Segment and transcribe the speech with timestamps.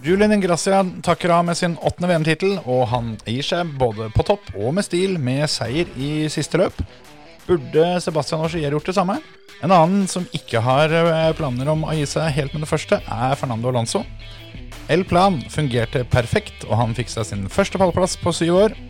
[0.00, 4.46] Julian Ingrassia takker av med sin åttende VM-tittel, og han gir seg både på topp
[4.56, 6.78] og med stil med seier i siste løp.
[7.44, 9.18] Burde Sebastian Ogier gjort det samme?
[9.60, 12.96] En annen som ikke har eh, planer om å gi seg helt med det første,
[13.04, 14.00] er Fernando Alonso.
[14.88, 18.80] El Plan fungerte perfekt, og han fikk seg sin første pallplass på syv år.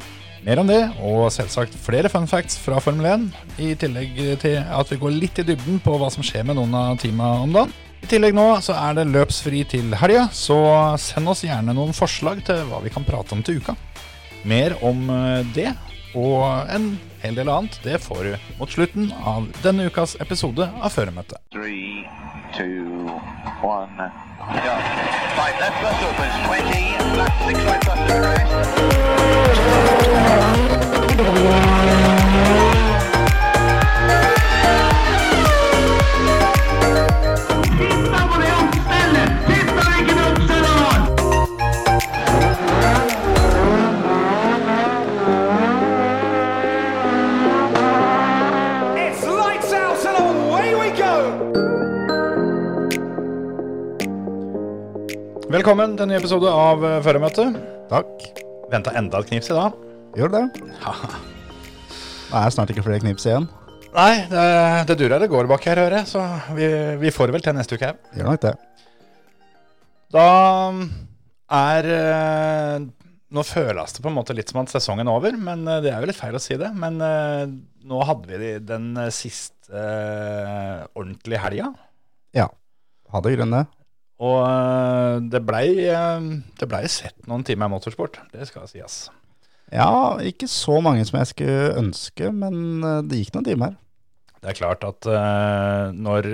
[0.46, 4.14] Mer om det, og selvsagt flere fun facts fra Formel 1, i tillegg
[4.46, 7.34] til at vi går litt i dybden på hva som skjer med noen av teama
[7.42, 7.74] om dagen.
[8.00, 10.56] I tillegg nå så er det løpsfri til helga, så
[11.00, 13.76] send oss gjerne noen forslag til hva vi kan prate om til uka.
[14.48, 15.70] Mer om eh, det
[16.16, 20.90] og en hel del annet, det får du mot slutten av denne ukas episode av
[20.96, 21.38] Føremøtet.
[21.54, 22.08] Three,
[22.56, 23.06] two,
[23.62, 24.10] one.
[24.58, 24.74] go.
[25.36, 26.34] Five left bus opens.
[26.48, 27.16] 20.
[27.16, 27.58] Left six
[32.14, 32.19] right.
[55.50, 57.56] Velkommen til en ny episode av Førermøtet.
[57.56, 57.86] Føremøtet.
[57.90, 58.42] Takk.
[58.70, 59.72] Venta enda et knips i dag.
[60.14, 60.42] Gjør det.
[60.60, 63.48] Det er snart ikke flere knips igjen.
[63.90, 64.44] Nei, det,
[64.86, 66.22] det durer det går bak her, hører jeg, så
[66.54, 66.68] vi,
[67.00, 67.90] vi får vel til neste uke.
[67.90, 68.12] òg.
[68.14, 68.52] Gjør nok det.
[70.14, 70.28] Da
[71.64, 72.86] er eh,
[73.34, 75.90] Nå føles det på en måte litt som at sesongen er over, men eh, det
[75.90, 76.70] er jo litt feil å si det.
[76.78, 77.42] Men eh,
[77.90, 81.72] nå hadde vi den eh, siste eh, ordentlige helga.
[82.38, 82.46] Ja.
[83.10, 83.66] Hadde grunn det.
[84.20, 88.20] Og eh, det blei eh, ble sett noen timer motorsport.
[88.34, 89.06] Det skal sies.
[89.72, 93.78] Ja, ikke så mange som jeg skulle ønske, men eh, det gikk noen timer.
[94.40, 95.04] Det er klart at
[95.92, 96.26] når,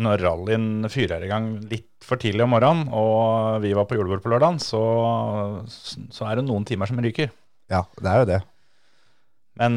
[0.00, 4.22] når rallyen fyrer i gang litt for tidlig om morgenen, og vi var på julebord
[4.24, 4.80] på lørdagen, så,
[5.68, 7.28] så er det noen timer som ryker.
[7.68, 8.40] Ja, det er jo det.
[9.60, 9.76] Men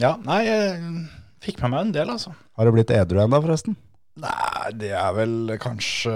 [0.00, 1.04] ja, nei, jeg
[1.44, 2.32] fikk med meg en del, altså.
[2.56, 3.76] Har du blitt edru ennå, forresten?
[4.24, 6.12] Nei, det er vel kanskje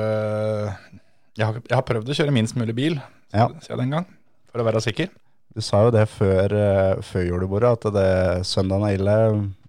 [1.37, 2.97] Jeg har, jeg har prøvd å kjøre minst mulig bil
[3.34, 3.49] Ja.
[3.65, 4.06] siden den gang,
[4.53, 5.09] for å være sikker.
[5.55, 9.16] Du sa jo det før, eh, før julebordet, at det, søndagen er ille,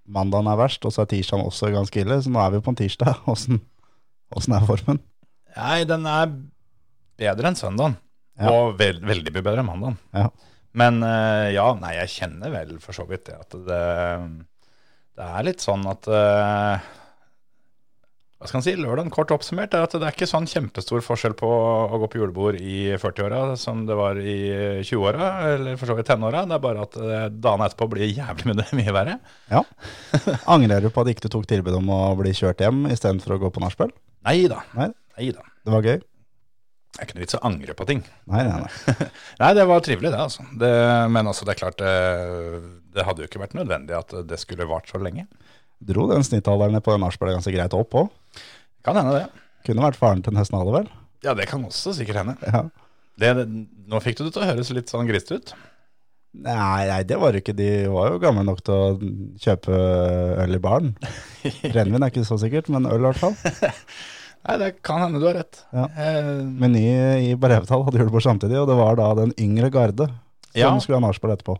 [0.07, 2.19] mandagen er verst, og så er tirsdagen også ganske ille.
[2.21, 3.19] Så nå er vi på en tirsdag.
[3.33, 3.61] Åssen
[4.35, 4.99] åssen er formen?
[5.55, 6.33] Nei, den er
[7.17, 7.97] bedre enn søndagen,
[8.37, 8.49] Ja.
[8.51, 9.97] og veld, veldig mye bedre enn mandagen.
[10.13, 10.29] Ja.
[10.75, 13.83] Men eh, ja, nei, jeg kjenner vel for så vidt det at det,
[15.15, 16.89] det er litt sånn at eh,
[18.35, 18.73] Hva skal man si?
[18.75, 22.19] Lørdagen kort oppsummert er at det er ikke sånn kjempestor forskjell på å gå på
[22.19, 24.35] julebord i 40-åra som det var i
[24.83, 26.41] 20-åra, eller for så vidt 10-åra.
[26.49, 29.15] Det er bare at eh, dagen etterpå blir jævlig mye, mye verre.
[29.47, 29.61] Ja.
[30.51, 33.39] Angrer du på at ikke du tok tilbud om å bli kjørt hjem istedenfor å
[33.45, 33.95] gå på nachspiel?
[34.27, 34.59] Nei da.
[34.75, 34.91] Nei.
[35.31, 35.47] Da.
[35.63, 36.03] Det var gøy?
[36.03, 38.03] Det er ikke noe vits å angre på ting.
[38.31, 39.07] Nei, nei, nei.
[39.41, 40.43] Nei, det var trivelig, det, altså.
[40.59, 40.73] Det,
[41.11, 41.95] men altså, det er klart det,
[42.95, 45.25] det hadde jo ikke vært nødvendig at det skulle vart så lenge.
[45.83, 48.13] Dro den snittalderen på nachspielet ganske greit opp òg.
[48.85, 49.43] Kan hende, det.
[49.65, 50.89] Kunne vært faren til nesten alle, vel?
[51.25, 52.35] Ja, det kan også sikkert hende.
[52.45, 52.63] Ja.
[53.17, 53.45] Det, det,
[53.89, 55.53] nå fikk du det til å høres litt sånn grisete ut.
[56.35, 57.53] Nei, nei, det var jo ikke.
[57.55, 58.89] De var jo gamle nok til å
[59.39, 59.77] kjøpe
[60.43, 60.91] øl i baren.
[61.63, 63.37] Brennevin er ikke så sikkert, men øl i hvert fall.
[64.45, 65.61] Nei, det kan hende du har rett.
[65.73, 65.85] Ja.
[65.97, 66.83] Eh, Meny
[67.31, 70.69] i Barevtal hadde julebord samtidig, og det var da den yngre garde som Ja.
[70.83, 71.55] skulle ha nachspiel etterpå.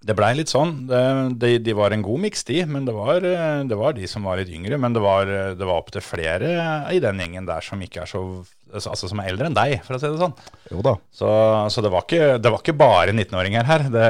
[0.00, 0.86] Det blei litt sånn.
[0.88, 1.00] Det,
[1.42, 2.62] de, de var en god miks, de.
[2.68, 4.78] Men det var, eh, det var de som var litt yngre.
[4.80, 6.54] Men det var, eh, det var opptil flere
[6.94, 8.24] i den gjengen der som ikke er så
[8.70, 10.34] Altså som er eldre enn deg, for å si det sånn.
[10.70, 10.92] Jo da.
[11.10, 11.26] Så,
[11.74, 13.84] så det, var ikke, det var ikke bare 19-åringer her.
[13.90, 14.04] Det,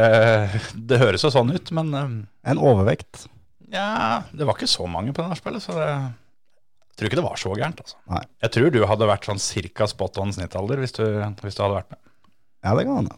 [0.91, 2.11] det høres jo sånn ut, men eh,
[2.53, 3.23] En overvekt.
[3.73, 7.25] Ja, det var ikke så mange på det nachspielet, så det, jeg tror ikke det
[7.25, 7.81] var så gærent.
[7.81, 7.97] Altså.
[8.13, 8.21] Nei.
[8.45, 11.05] Jeg tror du hadde vært sånn cirka spot on snittalder hvis du,
[11.41, 12.03] hvis du hadde vært med.
[12.61, 13.17] Ja, det kan hende.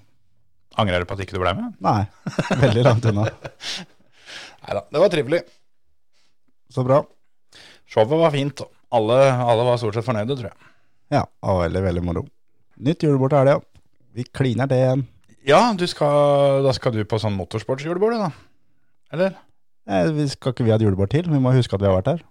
[0.81, 1.75] Angrer du på at ikke du ble med?
[1.84, 2.03] Nei,
[2.62, 3.27] veldig langt unna.
[4.62, 5.43] Nei da, det var trivelig.
[6.72, 7.03] Så bra.
[7.93, 10.71] Showet var fint, og alle, alle var stort sett fornøyde, tror jeg.
[11.12, 12.25] Ja, og veldig, veldig moro.
[12.82, 13.58] Nytt julebord til helga.
[14.17, 15.05] Vi kliner det igjen.
[15.49, 18.31] Ja, du skal, da skal du på sånn motorsportsjulebord, da?
[19.12, 19.35] Eller?
[19.91, 21.26] Nei, vi skal ikke vi ha et julebord til?
[21.29, 22.23] Vi må huske at vi har vært her.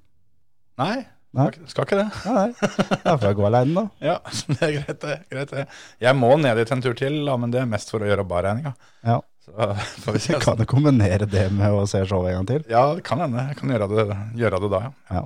[0.81, 0.95] Nei?
[1.38, 1.48] Nei.
[1.72, 2.07] Skal, ikke det?
[2.28, 2.69] Nei, nei.
[3.06, 3.83] Da får jeg gå aleine, da.
[4.04, 4.16] Ja,
[4.51, 5.18] det er greit, det.
[5.31, 5.66] greit det.
[6.04, 8.25] Jeg må ned dit en tur til, da, men det er mest for å gjøre
[8.28, 8.74] barregninga.
[9.07, 9.22] Ja.
[9.45, 9.69] Så
[10.04, 10.42] får vi se.
[10.44, 12.66] Kan du kombinere det med å se showet en gang til.
[12.72, 13.48] Ja, det kan hende.
[13.54, 15.22] Jeg kan gjøre det, gjøre det da, ja.
[15.22, 15.24] Ja.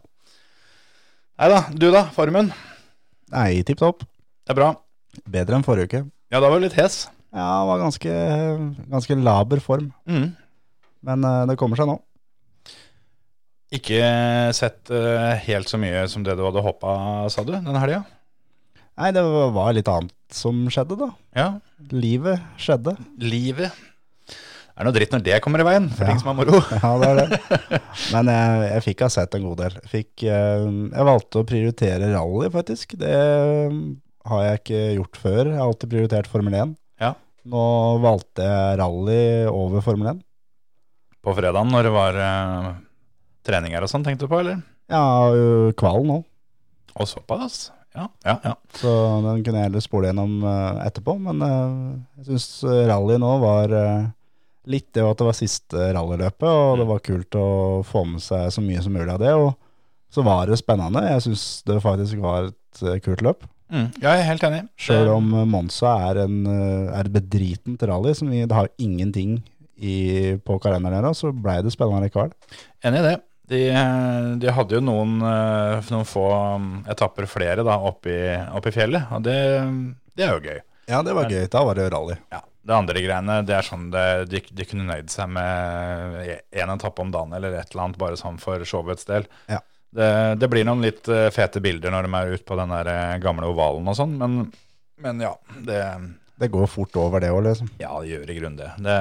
[1.41, 1.59] Nei da.
[1.73, 2.53] Du da, formen?
[3.33, 4.05] Nei, tipp topp.
[4.45, 4.71] Det er bra.
[5.31, 6.05] Bedre enn forrige uke.
[6.31, 7.05] Ja, da var du litt hes.
[7.35, 8.13] Ja, det var ganske,
[8.93, 9.89] ganske laber form.
[10.07, 10.29] Mm.
[11.05, 11.97] Men eh, det kommer seg nå.
[13.75, 14.01] Ikke
[14.55, 16.93] sett eh, helt så mye som det du hadde håpa,
[17.33, 18.03] sa du, denne helga?
[18.95, 19.23] Nei, det
[19.55, 21.09] var litt annet som skjedde, da.
[21.35, 21.47] Ja,
[21.91, 22.93] Livet skjedde.
[23.19, 23.73] livet.
[24.75, 26.11] Det er noe dritt når det kommer i veien, for Ja.
[26.11, 26.59] ting som er moro.
[26.83, 27.81] Ja, det er det.
[28.11, 29.75] Men jeg, jeg fikk ha sett en god del.
[29.91, 32.95] Fikk, eh, jeg valgte å prioritere rally, faktisk.
[32.99, 33.13] Det
[34.25, 35.41] har jeg ikke gjort før.
[35.51, 36.73] Jeg har alltid prioritert Formel 1.
[37.03, 37.13] Ja.
[37.51, 37.63] Nå
[38.03, 40.23] valgte jeg rally over Formel 1.
[41.25, 42.67] På fredagen når det var eh,
[43.45, 44.61] treninger og sånn, tenkte du på, eller?
[44.91, 45.03] Ja,
[45.77, 46.27] kvalen òg.
[46.95, 47.69] Og såpass.
[47.95, 48.53] Ja, ja, ja.
[48.75, 48.91] så
[49.23, 51.15] den kunne jeg heller spole gjennom eh, etterpå.
[51.23, 51.79] Men eh,
[52.19, 52.47] jeg syns
[52.89, 53.75] rally nå var
[54.65, 57.47] litt det at det var siste rallyløpet, og det var kult å
[57.85, 59.33] få med seg så mye som mulig av det.
[59.37, 59.53] Og
[60.11, 61.03] så var det spennende.
[61.07, 63.45] Jeg syns det faktisk var et kult løp.
[63.73, 64.61] Mm, jeg er helt enig.
[64.77, 69.39] Sjøl om Monza er, en, er et bedritent rally, som vi, det har ingenting
[69.75, 69.95] i,
[70.45, 72.31] på kalenderen her, så blei det spennende likevel.
[72.85, 73.15] Enig i det.
[73.45, 73.61] De,
[74.41, 76.25] de hadde jo noen, eh, noen få
[76.57, 79.37] um, etapper flere da, oppe i, fjellet, og det,
[80.17, 80.59] det er jo gøy.
[80.89, 81.45] Ja, det var gøy.
[81.53, 82.17] Da var det rally.
[82.33, 86.73] Ja, Det andre greiene, det er sånn det, de, de kunne nøyd seg med én
[86.73, 89.29] etappe om dagen eller et eller annet, bare sånn for showets del.
[89.51, 89.61] Ja.
[89.95, 90.09] Det,
[90.41, 93.17] det blir noen litt eh, fete bilder når de er ute på den der eh,
[93.23, 94.41] gamle ovalen og sånn, men,
[95.05, 95.31] men ja,
[95.63, 95.81] det,
[96.41, 97.69] Det går fort over, det òg, liksom.
[97.79, 98.73] ja, det gjør i grunnen det.
[98.83, 98.97] det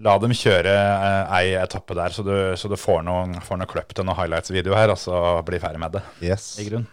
[0.00, 3.68] La dem kjøre eh, ei etappe der, så du, så du får noen, får noe
[3.68, 6.02] kløpp til noen highlights-video her, og så bli ferdig med det.
[6.24, 6.54] Yes.
[6.62, 6.86] i grunn.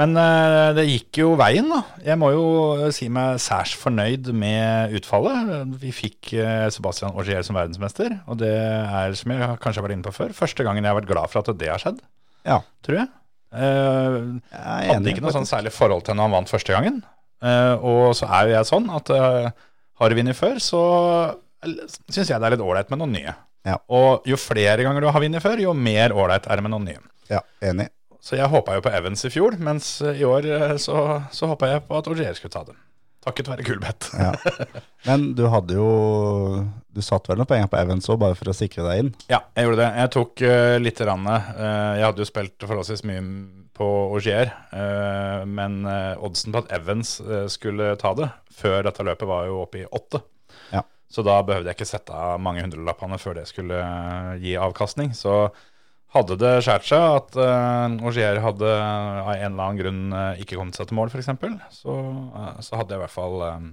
[0.00, 1.82] Men eh, det gikk jo veien, da.
[2.04, 2.46] Jeg må jo
[2.92, 5.76] si meg særs fornøyd med utfallet.
[5.80, 9.96] Vi fikk uh, Sebastian Augier som verdensmester, og det er, som jeg kanskje har vært
[9.96, 12.00] inne på før, første gangen jeg har vært glad for at det har skjedd,
[12.48, 12.58] Ja.
[12.84, 13.08] tror jeg.
[13.56, 14.18] Eh,
[14.52, 15.54] Jeg er hadde enig, ikke noe sånn faktisk.
[15.56, 16.98] særlig forhold til når han vant første gangen.
[17.44, 19.48] Eh, og så er jo jeg sånn at eh,
[20.00, 20.80] har du vunnet før, så
[22.12, 23.34] syns jeg det er litt ålreit med noen nye.
[23.66, 23.76] Ja.
[23.90, 26.88] Og jo flere ganger du har vunnet før, jo mer ålreit er det med noen
[26.88, 27.02] nye.
[27.30, 27.88] Ja, enig.
[28.22, 31.70] Så jeg håpa jo på Evans i fjor, mens i år eh, så, så håpa
[31.70, 32.74] jeg på at Ogier skulle ta det.
[33.26, 34.12] Takket være Kulbeth.
[34.14, 34.32] Ja.
[35.08, 35.86] Men du hadde jo
[36.94, 39.12] Du satt vel noen penger på Evans òg, bare for å sikre deg inn?
[39.30, 39.88] Ja, jeg gjorde det.
[39.98, 43.22] Jeg tok uh, litt rann, uh, Jeg hadde jo spilt forholdsvis mye
[43.76, 49.04] på Augier, uh, men eh, oddsen på at Evans eh, skulle ta det før dette
[49.04, 50.22] løpet, var jo oppe i åtte.
[51.12, 55.12] Så da behøvde jeg ikke sette av mange hundrelappene før det skulle eh, gi avkastning.
[55.14, 55.46] Så
[56.16, 60.56] hadde det skjært seg at uh, Augier hadde av en eller annen grunn uh, ikke
[60.56, 61.28] kommet seg til mål, f.eks.,
[61.76, 61.96] så,
[62.32, 63.66] uh, så hadde jeg i hvert fall uh,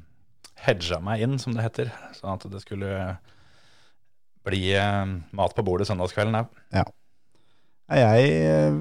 [0.66, 1.94] hedga meg inn, som det heter.
[2.18, 3.14] Sånn at det skulle
[4.44, 6.52] bli uh, mat på bordet søndagskvelden òg.
[6.76, 6.84] Ja.
[7.94, 8.78] Jeg eh,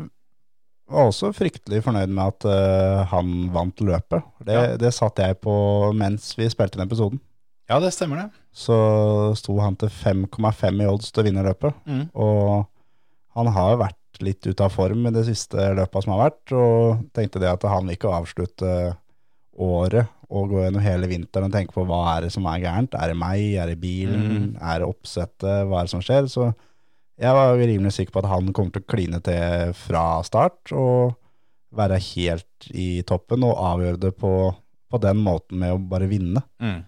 [0.93, 4.25] var også fryktelig fornøyd med at eh, han vant løpet.
[4.46, 4.76] Det, Ja.
[4.81, 5.54] det satt jeg på
[5.99, 7.20] mens vi spilte inn episoden.
[7.70, 8.43] Ja, det stemmer, det.
[8.53, 8.76] Så
[9.38, 11.76] sto han til 5,5 i odds til å vinne løpet.
[11.88, 12.06] Mm.
[12.12, 12.67] Og
[13.38, 16.53] han har jo vært litt ute av form i det siste løpet som har vært,
[16.56, 18.75] og tenkte det at han vil ikke avslutte
[19.62, 22.94] året og gå gjennom hele vinteren og tenke på hva er det som er gærent.
[22.97, 23.43] Er det meg?
[23.61, 24.55] Er det bilen?
[24.61, 25.67] Er det oppsettet?
[25.69, 26.29] Hva er det som skjer?
[26.32, 26.49] Så
[27.20, 31.19] jeg var rimelig sikker på at han kommer til å kline til fra start og
[31.76, 34.32] være helt i toppen og avgjøre det på,
[34.93, 36.44] på den måten med å bare vinne.
[36.61, 36.81] Mm.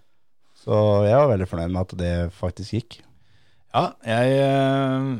[0.65, 2.97] Så jeg var veldig fornøyd med at det faktisk gikk.
[3.75, 5.19] Ja, jeg jeg,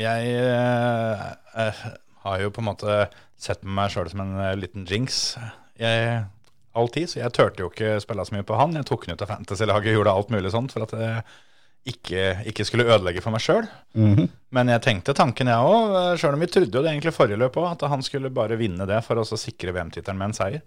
[0.00, 1.24] Jeg eh,
[1.64, 1.80] eh,
[2.24, 3.00] har jo på en måte
[3.40, 5.34] sett meg sjøl som en eh, liten jinx.
[5.80, 6.24] Jeg
[6.76, 8.76] all tid, så jeg turte jo ikke spille så mye på han.
[8.78, 11.24] Jeg tok han ut av fantasy-laget, gjorde alt mulig sånt for at jeg
[11.90, 13.66] ikke, ikke skulle ødelegge for meg sjøl.
[13.98, 14.28] Mhm.
[14.54, 15.96] Men jeg tenkte tanken, jeg òg.
[16.20, 18.86] Sjøl om vi trodde jo det egentlig forrige løp òg, at han skulle bare vinne
[18.86, 20.62] det for å sikre VM-tittelen med en seier.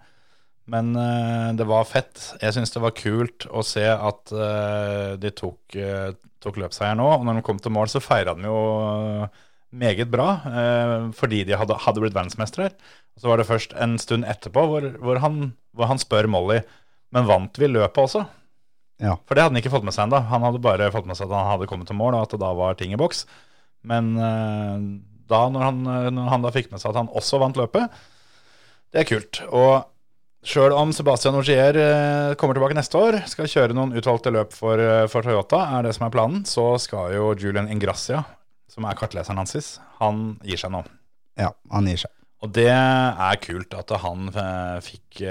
[0.72, 2.20] Men uh, det var fett.
[2.40, 7.08] Jeg syns det var kult å se at uh, de tok, uh, tok løpsseier nå.
[7.18, 9.28] Og når de kom til mål, så feira de jo
[9.74, 10.28] meget bra,
[11.18, 12.76] fordi de hadde, hadde blitt verdensmestere.
[13.18, 16.60] Så var det først en stund etterpå hvor, hvor, han, hvor han spør Molly
[17.10, 18.22] Men vant vi løpet også?
[19.02, 19.16] Ja.
[19.26, 20.20] For det hadde han ikke fått med seg ennå.
[20.30, 22.44] Han hadde bare fått med seg at han hadde kommet til mål, og at det
[22.46, 23.26] da var ting i boks.
[23.90, 25.82] Men da, når han,
[26.20, 27.98] når han da fikk med seg at han også vant løpet,
[28.94, 29.42] det er kult.
[29.50, 29.90] Og
[30.48, 34.80] sjøl om Sebastian Augier eh, kommer tilbake neste år, skal kjøre noen utvalgte løp for,
[34.80, 38.24] eh, for Toyota, er det som er planen, så skal jo Julian Ingracia,
[38.72, 40.84] som er kartleseren hans, han gir seg nå.
[41.40, 42.14] Ja, han gir seg.
[42.44, 45.24] Og det er kult at han eh, fikk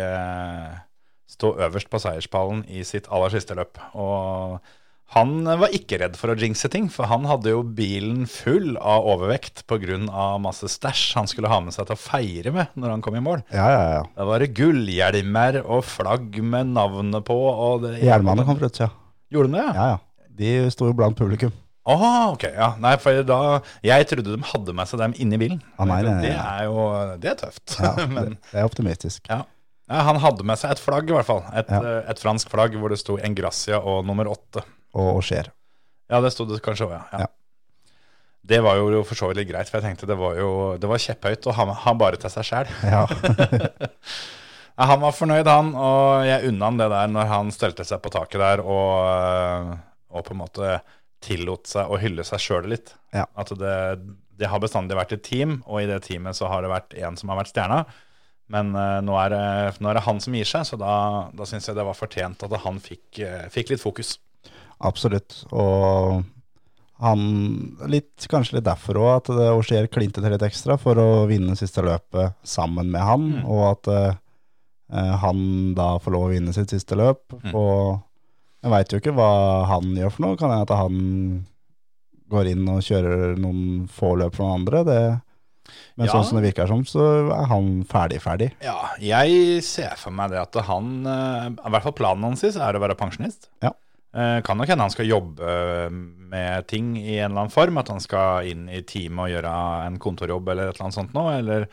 [1.33, 3.81] stå øverst på seierspallen i sitt aller siste løp.
[3.97, 4.59] Og
[5.13, 9.05] han var ikke redd for å jinxe ting, for han hadde jo bilen full av
[9.13, 9.99] overvekt pga.
[10.41, 13.21] masse stæsj han skulle ha med seg til å feire med når han kom i
[13.25, 13.43] mål.
[13.53, 14.03] Ja, ja, ja.
[14.17, 17.37] Da var det gullhjelmer og flagg med navnet på.
[17.37, 18.91] Og det, Hjelmene kom fra utsida.
[19.33, 19.67] Gjorde de det?
[19.77, 19.99] Ja, ja.
[20.43, 21.53] De sto jo blant publikum.
[21.85, 22.71] Åh, ok, ja.
[22.81, 23.39] Nei, for da
[23.83, 25.59] Jeg trodde de hadde med seg dem inni bilen.
[25.77, 26.23] Ah, nei, nei, nei.
[26.29, 26.85] Det er jo
[27.21, 27.75] Det er tøft.
[27.83, 29.27] Ja, det, Men det er optimistisk.
[29.29, 29.43] ja.
[29.91, 30.03] ja.
[30.09, 31.43] Han hadde med seg et flagg, i hvert fall.
[31.53, 31.81] Et, Ja.
[31.83, 34.63] eh, et fransk flagg hvor det sto Engracia og nummer åtte.
[34.95, 35.49] Og, og skjer.
[36.13, 37.05] Ja, det sto det kanskje òg, ja.
[37.13, 37.25] ja.
[37.27, 37.31] Ja.
[38.43, 40.49] Det var jo for så vidt litt greit, for jeg tenkte det var jo
[40.83, 42.73] Det var kjepphøyt å ha, med- ha bare til seg sjæl.
[42.91, 43.05] Ja.
[44.73, 48.01] Ja, han var fornøyd, han, og jeg unna han det der når han stelte seg
[48.03, 49.75] på taket der og, øh,
[50.17, 50.71] og på en måte
[51.23, 52.95] tillot seg å hylle seg sjøl litt.
[53.13, 53.27] Ja.
[53.39, 53.75] At det,
[54.41, 57.21] det har bestandig vært et team, og i det teamet så har det vært én
[57.21, 57.83] som har vært stjerna.
[58.53, 59.45] Men uh, nå, er det,
[59.85, 60.95] nå er det han som gir seg, så da,
[61.37, 64.17] da syns jeg det var fortjent at han fikk, øh, fikk litt fokus.
[64.83, 65.45] Absolutt.
[65.53, 66.25] Og
[67.03, 67.23] han
[67.91, 71.57] litt, Kanskje litt derfor òg at det Auxier klinte til litt ekstra for å vinne
[71.59, 73.45] siste løpet sammen med han, Mm.
[73.51, 77.23] og at eh, han da får lov å vinne sitt siste løp.
[77.43, 77.55] Mm.
[77.55, 78.03] Og
[78.63, 79.31] jeg veit jo ikke hva
[79.67, 80.37] han gjør for noe.
[80.39, 81.47] Kan hende at han
[82.31, 84.85] går inn og kjører noen få løp for noen andre.
[84.85, 85.21] Det,
[85.97, 86.13] men Ja.
[86.13, 88.53] sånn som det virker som, så er han ferdig-ferdig.
[88.63, 92.73] Ja, jeg ser for meg det at han øh, I hvert fall planen hans er
[92.79, 93.49] å være pensjonist.
[93.63, 93.73] Ja.
[94.13, 95.53] Eh, Kan nok hende han skal jobbe
[96.33, 97.79] med ting i en eller annen form.
[97.81, 99.55] At han skal inn i teamet og gjøre
[99.87, 101.67] en kontorjobb eller et eller annet sånt nå, eller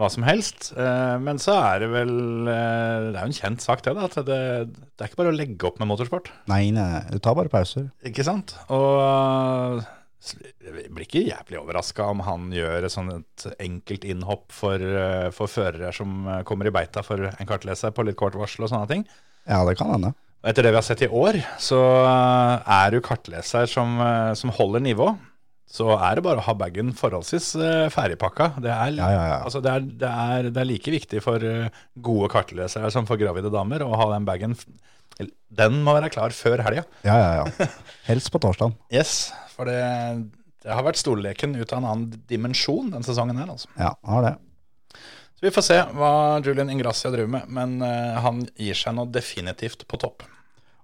[0.00, 0.70] hva som helst.
[0.76, 2.12] Eh, Men så er det vel
[2.48, 4.08] eh, Det er jo en kjent sak, det, da.
[4.08, 4.40] At det,
[4.72, 6.30] det er ikke bare å legge opp med motorsport.
[6.52, 7.90] Nei, nei, du tar bare pauser.
[8.06, 8.54] Ikke sant?
[8.72, 9.80] Og
[10.20, 15.48] jeg blir ikke jævlig overraska om han gjør et sånt enkelt innhopp for, eh, for
[15.48, 18.90] førere som eh, kommer i beita for en kartleser på litt kort varsel og sånne
[18.90, 19.06] ting.
[19.48, 20.12] Ja, det kan hende.
[20.40, 24.30] Og Etter det vi har sett i år, så eh, er du kartleser som, eh,
[24.40, 25.10] som holder nivå.
[25.70, 28.48] Så er det bare å ha bagen forholdsvis eh, ferdigpakka.
[28.64, 29.36] Det er, Ja, ja, ja.
[29.44, 31.44] Altså det, er, det, er, det er like viktig for
[32.08, 34.56] gode kartlesere som for gravide damer å ha den bagen
[35.20, 36.86] Den må være klar før helga.
[37.06, 37.70] Ja, ja, ja.
[38.08, 38.72] Helst på torsdag.
[38.96, 39.76] Yes, for det,
[40.64, 43.52] det har vært stolleken ut av en annen dimensjon den sesongen her.
[43.52, 43.68] altså.
[43.76, 44.38] Ja, har det.
[45.40, 46.12] Så vi får se hva
[46.44, 50.26] Julian Ingracia driver med, men uh, han gir seg nå definitivt på topp.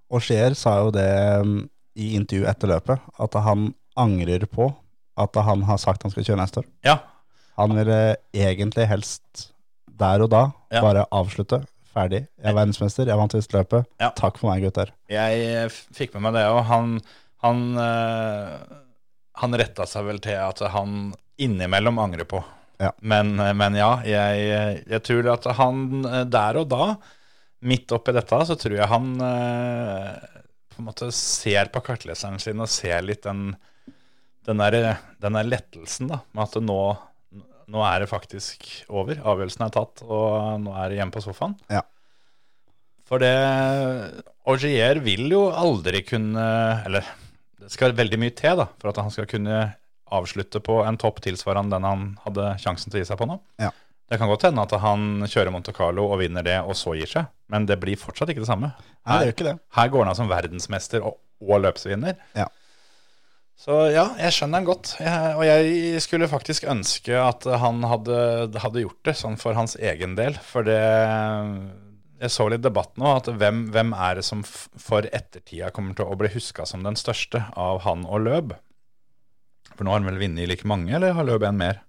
[0.09, 1.05] Og Scheer sa jo det
[1.43, 1.59] um,
[1.93, 4.71] i intervju etter løpet, at han angrer på
[5.17, 6.67] at han har sagt han skal kjøre neste år.
[6.85, 6.97] Ja,
[7.57, 9.47] Han ville egentlig helst
[9.97, 10.81] der og da Ja.
[10.81, 11.63] bare avslutte.
[11.93, 12.27] Ferdig.
[12.37, 13.87] Jeg er verdensmester, jeg vant siste løpet.
[13.99, 14.11] Ja.
[14.13, 14.91] Takk for meg, gutter.
[15.09, 16.59] Jeg eh, fikk med meg det, òg.
[16.69, 16.91] han,
[17.41, 18.75] han, eh,
[19.41, 22.43] han retta seg vel til at han innimellom angrer på.
[22.81, 22.91] Ja.
[23.01, 26.89] Men, eh, men ja, jeg, jeg tror at han eh, der og da,
[27.67, 30.11] midt oppi dette, så tror jeg han eh,
[30.73, 33.49] på en måte ser på kartleseren sin og ser litt den,
[34.45, 36.81] den, der, den der lettelsen, da, med at nå,
[37.73, 39.17] nå er det faktisk over.
[39.17, 41.57] Avgjørelsen er tatt, og nå er det hjemme på sofaen.
[41.73, 41.81] Ja.
[43.07, 43.33] For det
[44.47, 46.43] Augier vil jo aldri kunne
[46.83, 47.05] Eller
[47.61, 49.61] det skal veldig mye til da, for at han skal kunne
[50.13, 53.39] avslutte på en topp tilsvarende den han hadde sjansen til å gi seg på nå.
[53.61, 53.73] Ja.
[54.07, 57.09] Det kan godt hende at han kjører Monte Carlo og vinner det, og så gir
[57.11, 57.27] seg.
[57.51, 58.71] Men det blir fortsatt ikke det samme.
[59.07, 59.57] Nei, det det.
[59.75, 62.15] Her går han av som verdensmester og, og løpsvinner.
[62.37, 62.47] Ja.
[63.57, 64.93] Så ja, jeg skjønner han godt.
[65.01, 68.19] Jeg, og jeg skulle faktisk ønske at han hadde,
[68.61, 70.37] hadde gjort det sånn for hans egen del.
[70.45, 70.77] For det
[72.17, 76.07] Jeg så litt debatt nå, at hvem, hvem er det som for ettertida kommer til
[76.07, 78.55] å bli huska som den største av han og Løb?
[79.77, 81.83] For nå har han vel vunnet like mange, eller har Løben mer?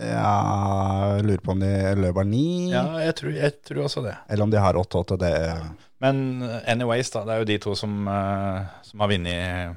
[0.00, 4.14] Ja, jeg lurer på om de løper ni, Ja, jeg tror, jeg tror også det.
[4.32, 5.18] eller om de har 8-8.
[5.20, 5.32] Det
[6.00, 9.76] Men eh, anyways, da, det er jo de to som, eh, som har vunnet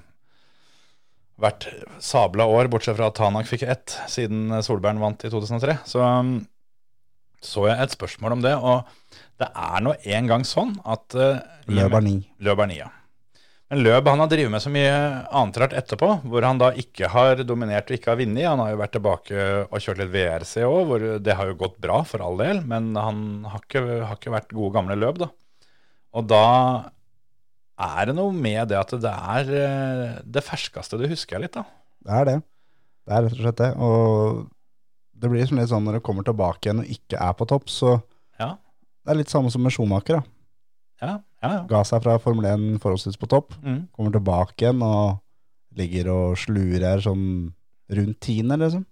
[1.44, 1.68] hvert
[2.00, 5.82] sabla år, bortsett fra at Tanak fikk ett siden Solberg vant i 2003.
[5.90, 6.38] Så um,
[7.44, 8.88] så jeg et spørsmål om det, og
[9.42, 12.22] det er nå en gang sånn at uh, løper ni.
[12.40, 12.88] Løb er nia.
[13.74, 14.90] Men Løb han har drevet med så mye
[15.34, 18.46] annet rart etterpå, hvor han da ikke har dominert og ikke har vunnet.
[18.46, 21.80] Han har jo vært tilbake og kjørt litt VRC òg, hvor det har jo gått
[21.82, 25.32] bra for all del, men han har ikke, har ikke vært gode gamle Løb, da.
[26.14, 26.44] Og da
[27.82, 31.66] er det noe med det at det er eh, det ferskeste du husker litt, da.
[32.06, 32.38] Det er det.
[33.10, 33.72] Det er rett og slett det.
[33.90, 34.44] Og
[35.18, 37.74] det blir liksom litt sånn når du kommer tilbake igjen og ikke er på topp,
[37.74, 37.96] så
[38.38, 38.54] Ja.
[39.02, 40.22] det er litt samme som med Schumacher.
[40.22, 40.24] da.
[41.02, 41.62] Ja, ja, ja.
[41.70, 43.88] Ga seg fra Formel 1 forholdsvis på topp, Mm.
[43.92, 45.20] kommer tilbake igjen og
[45.76, 47.54] ligger og slurer sånn
[47.94, 48.86] rundt tiende, liksom.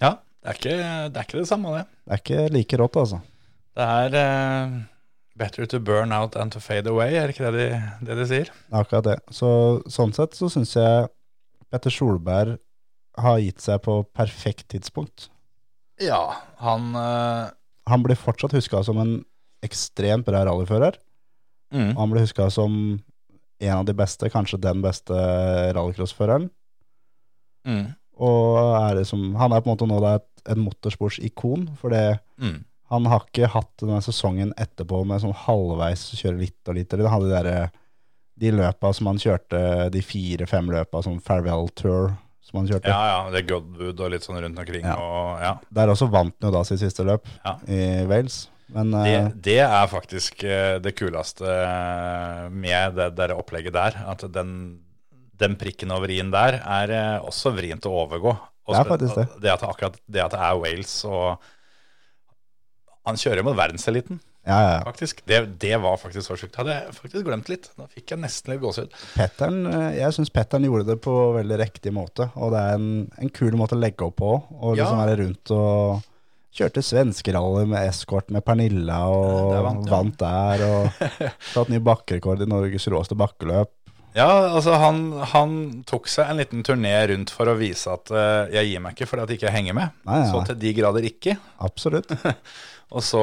[0.00, 0.76] ja det, er ikke,
[1.10, 1.86] det er ikke det samme, det.
[2.06, 3.18] Det er ikke like rått, altså.
[3.76, 4.76] Det er uh,
[5.36, 8.52] better to burn out than to fade away, er ikke det de, det de sier?
[8.70, 9.16] Er akkurat det.
[9.34, 9.48] Så
[9.90, 11.08] sånn sett så syns jeg
[11.70, 12.56] Petter Solberg
[13.18, 15.28] har gitt seg på perfekt tidspunkt.
[16.00, 17.50] Ja, han uh...
[17.90, 19.12] Han blir fortsatt huska som en
[19.66, 20.96] ekstremt bra rallyfører.
[21.72, 21.90] Mm.
[21.94, 22.76] Og han ble huska som
[23.58, 25.16] en av de beste, kanskje den beste
[25.76, 26.50] rallycrossføreren.
[27.66, 27.86] Mm.
[28.22, 31.94] Og er liksom, han er på en måte nå da et, et motorsportsikon, for
[32.36, 32.64] Mm.
[32.90, 36.92] han har ikke hatt denne sesongen etterpå med sånn halvveis kjøre litt og litt.
[36.92, 37.70] eller Han hadde de, der,
[38.36, 42.12] de løpa som han kjørte, de fire-fem løpa, som farewell tour
[42.46, 42.92] som han kjørte.
[42.92, 44.84] Ja, ja, det er Godwood og litt sånn rundt omkring.
[44.86, 44.94] Ja.
[45.00, 45.54] Og, ja.
[45.74, 47.56] Der også vant han jo da sitt siste løp Ja.
[47.66, 48.44] i Wales.
[48.74, 53.98] Men Det, eh, det er faktisk eh, det kuleste eh, med det det opplegget der.
[54.10, 54.52] At den,
[55.38, 58.34] den prikken over i-en der er også vrient å overgå.
[58.66, 59.26] Og Det er faktisk det.
[59.44, 61.36] Det at, akkurat det at det er Wales og
[63.06, 64.80] Han kjører mot verdenseliten, ja, ja, ja.
[64.82, 65.20] faktisk.
[65.26, 66.56] Det, det var faktisk så sjukt.
[66.58, 67.68] Hadde jeg faktisk glemt litt.
[67.78, 68.94] Da fikk jeg nesten litt gåsehud.
[69.18, 72.90] Eh, jeg syns Pettern gjorde det på veldig riktig måte, og det er en,
[73.22, 74.32] en kul måte å legge opp på.
[74.58, 76.04] Og liksom være rundt og
[76.56, 80.64] kjørte svenskerally med eskort med Pernilla, og vant, vant, der.
[80.66, 81.02] Og
[81.54, 83.72] tatt ny bakkerekord i Norges råeste bakkeløp.
[84.16, 85.50] Ja, altså han, han
[85.84, 89.08] tok seg en liten turné rundt for å vise at uh, jeg gir meg ikke
[89.10, 89.98] fordi at jeg ikke henger med.
[90.08, 90.30] Nei, ja.
[90.30, 91.36] Så til de grader ikke.
[91.66, 92.14] Absolutt.
[92.96, 93.20] Og så,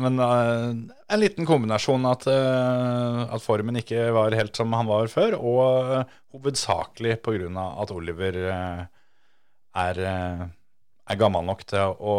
[0.00, 5.12] men uh, en liten kombinasjon at, uh, at formen ikke var helt som han var
[5.12, 12.16] før, og uh, hovedsakelig av at Oliver er, er gammel nok til å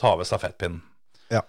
[0.00, 0.82] ta over stafettpinnen.
[1.32, 1.42] Ja.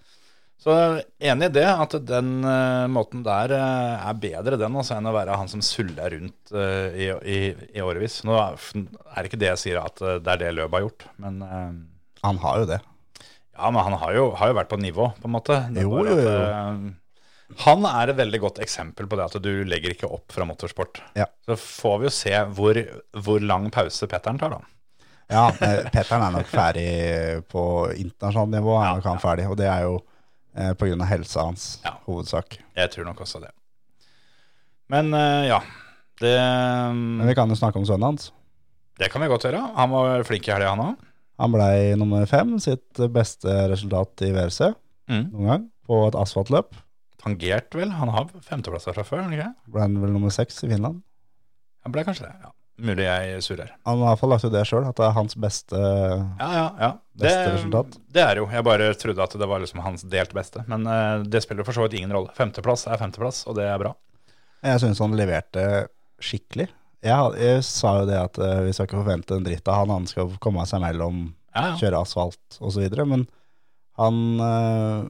[0.64, 0.72] Så
[1.20, 5.16] enig i det, at den uh, måten der uh, er bedre den altså, enn å
[5.16, 7.40] være han som suller rundt uh, i, i,
[7.76, 8.22] i årevis.
[8.28, 11.44] Nå er det ikke det jeg sier at det er det Løb har gjort, men
[12.24, 12.80] Han har jo det.
[13.20, 15.58] ja, men han har jo, har jo vært på nivå, på en måte.
[15.76, 16.94] Jo, jo, jo.
[17.66, 21.04] han er et veldig godt eksempel på det at du legger ikke opp fra motorsport.
[21.20, 21.28] Ja.
[21.44, 22.80] Så får vi jo se hvor,
[23.20, 24.64] hvor lang pause Petteren tar, da.
[25.34, 26.88] Ja, Petteren er nok ferdig
[27.50, 27.64] på
[27.98, 28.76] internasjonalt nivå.
[28.80, 29.96] Er nok han ferdig, og det er jo
[30.56, 31.96] eh, av helsa hans, Ja.
[32.06, 32.60] hovedsak.
[32.78, 33.50] Jeg tror nok også det.
[34.94, 35.60] Men eh, ja,
[36.22, 36.36] det,
[36.94, 38.30] Men vi kan jo snakke om sønnen hans.
[39.02, 39.64] det kan vi godt gjøre.
[39.76, 41.10] Han var flink i helga, han òg.
[41.42, 44.74] Han blei nummer fem, sitt beste resultat i WRC
[45.10, 45.26] Mm.
[45.34, 46.78] noen gang, på et asfaltløp.
[47.20, 47.90] Tangert, vel.
[47.92, 49.50] Han har femteplasser fra før, ikke?
[49.68, 51.02] Ble han vel nummer seks i Finland.
[51.84, 52.36] Han ble kanskje det.
[52.46, 52.53] ja.
[52.82, 53.74] Mulig jeg surrer.
[53.86, 56.48] Han har i hvert fall lagt ut det sjøl, at det er hans beste Ja,
[56.50, 56.90] ja, ja.
[57.22, 57.98] Beste resultat.
[58.10, 58.48] Det er jo.
[58.50, 60.64] Jeg bare trodde at det var liksom hans delt beste.
[60.72, 62.34] Men uh, det spiller for så vidt ingen rolle.
[62.34, 63.94] Femteplass er femteplass, og det er bra.
[64.66, 65.68] Jeg syns han leverte
[66.24, 66.66] skikkelig.
[67.04, 69.94] Jeg, jeg sa jo det at uh, vi skal ikke forvente en dritt av han,
[69.94, 72.88] han skal komme seg mellom Ja, kjøre asfalt osv.
[73.06, 73.28] Men
[74.02, 75.06] han, uh,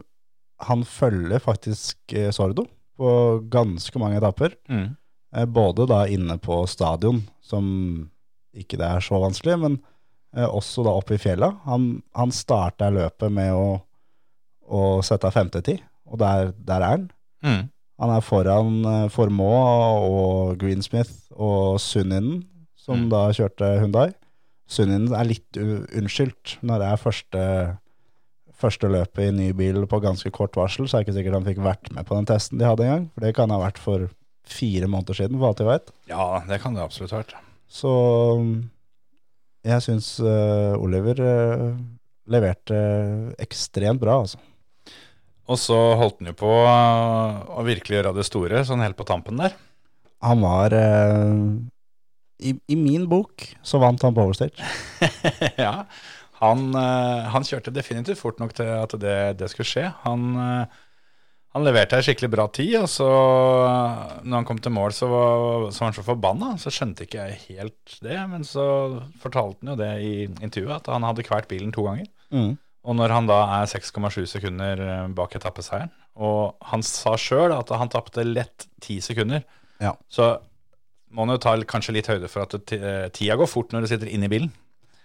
[0.68, 2.68] han følger faktisk Sordo
[3.00, 3.14] på
[3.54, 4.60] ganske mange etapper.
[4.68, 4.92] Mm.
[5.36, 7.66] Eh, Både da inne på stadion, som
[8.54, 9.80] ikke det er så vanskelig, men
[10.38, 11.54] eh, også da oppe i fjella.
[11.66, 13.80] Han, han starta løpet med å,
[14.70, 17.08] å sette av femtetid, og der, der er han.
[17.44, 17.62] Mm.
[18.04, 18.76] Han er foran
[19.14, 22.44] Formå og Greensmith og Sunninen,
[22.76, 23.10] som Mm.
[23.14, 24.10] da kjørte Hundai.
[24.68, 27.44] Sunninen er litt unnskyldt når det er første,
[28.60, 31.48] første løpet i ny bil på ganske kort varsel, så er det ikke sikkert han
[31.48, 33.06] fikk vært med på den testen de hadde engang.
[33.14, 34.10] For det kan ha vært for
[34.50, 35.92] fire måneder siden, for alt jeg vet.
[36.12, 37.36] ja, det kan det absolutt ha vært.
[37.74, 37.92] Så
[39.64, 41.70] jeg syns uh, Oliver uh,
[42.32, 42.80] leverte
[43.42, 44.42] ekstremt bra, altså.
[45.52, 49.08] Og så holdt han jo på uh, å virkelig gjøre det store, sånn helt på
[49.08, 49.56] tampen der.
[50.24, 51.40] Han var eh,
[52.48, 54.56] i, I min bok så vant han på overstage.
[55.66, 55.74] ja.
[56.40, 59.84] Han, han kjørte definitivt fort nok til at det, det skulle skje.
[60.06, 60.24] Han,
[61.54, 63.08] han leverte ei skikkelig bra tid, og så,
[64.26, 66.52] når han kom til mål, så var, så var han så forbanna.
[66.62, 68.66] Så skjønte ikke jeg helt det, men så
[69.22, 70.14] fortalte han jo det i
[70.46, 72.08] intervjuet, at han hadde kvalt bilen to ganger.
[72.34, 72.56] Mm.
[72.84, 77.72] Og når han da er 6,7 sekunder eh, bak etappeseieren, og han sa sjøl at
[77.74, 79.46] han tapte lett 10 sekunder,
[79.82, 79.94] Ja.
[80.10, 80.36] så
[81.14, 83.94] må han jo ta kanskje litt høyde for at eh, tida går fort når du
[83.94, 84.52] sitter inne i bilen.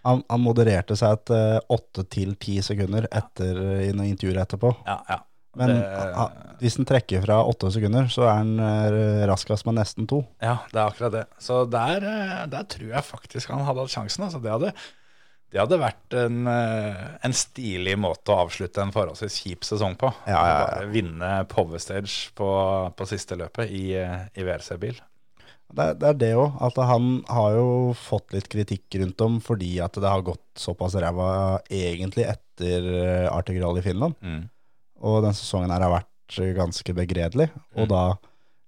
[0.07, 4.71] Han, han modererte seg etter åtte til ti sekunder etter, i noen intervjuer etterpå.
[4.87, 5.19] Ja, ja.
[5.59, 10.09] Men det, hvis den trekker fra åtte sekunder, så er den eh, raskest med nesten
[10.11, 10.23] to.
[10.43, 11.25] ja, det er akkurat det.
[11.43, 14.27] Så der, eh, der tror jeg faktisk han hadde hatt sjansen.
[14.27, 14.73] Altså, det, hadde,
[15.55, 20.11] det hadde vært en, eh, en stilig måte å avslutte en forholdsvis kjip sesong på.
[20.27, 20.65] Ja, ja, ja.
[20.65, 22.51] Bare vinne Power Stage på,
[22.99, 24.99] på siste løpet i, i WRC-bil.
[25.69, 29.75] Det, det er det òg, at han har jo fått litt kritikk rundt om fordi
[29.85, 32.87] at det har gått såpass ræva egentlig etter
[33.29, 34.17] Artigral Arctic Rally Finland.
[34.25, 34.47] Mm.
[35.01, 37.49] Og den sesongen her har vært ganske begredelig.
[37.77, 37.89] Og Mm.
[37.89, 38.03] da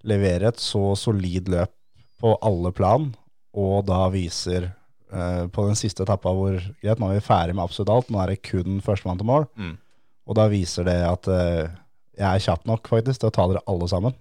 [0.04, 1.72] levere et så solid løp
[2.20, 3.14] på alle plan,
[3.56, 4.72] og da viser
[5.12, 8.20] uh, på den siste etappa hvor greit, nå er vi ferdig med absolutt alt, nå
[8.22, 9.46] er det kun førstemann til mål.
[9.56, 9.76] Mm.
[10.28, 11.68] Og da viser det at uh,
[12.16, 14.14] jeg er kjapp nok faktisk til å ta dere alle sammen.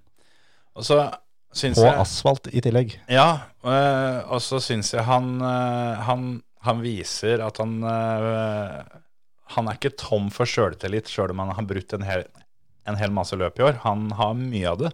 [0.75, 1.01] Og så
[1.53, 2.95] syns På jeg asfalt i tillegg.
[3.11, 3.29] Ja,
[3.63, 7.77] uh, og så syns jeg han, han Han viser at han
[9.55, 12.25] Han er ikke tom for sjøltillit sjøl om han har brutt en hel,
[12.89, 13.81] en hel masse løp i år.
[13.85, 14.91] Han har mye av det.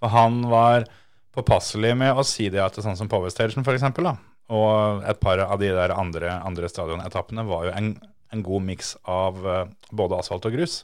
[0.00, 0.86] For han var
[1.34, 4.08] påpasselig med å si det til sånn som Power Station eksempel.
[4.50, 7.92] Og et par av de der andre, andre stadionetappene var jo en,
[8.34, 10.80] en god miks av øh, både asfalt og grus.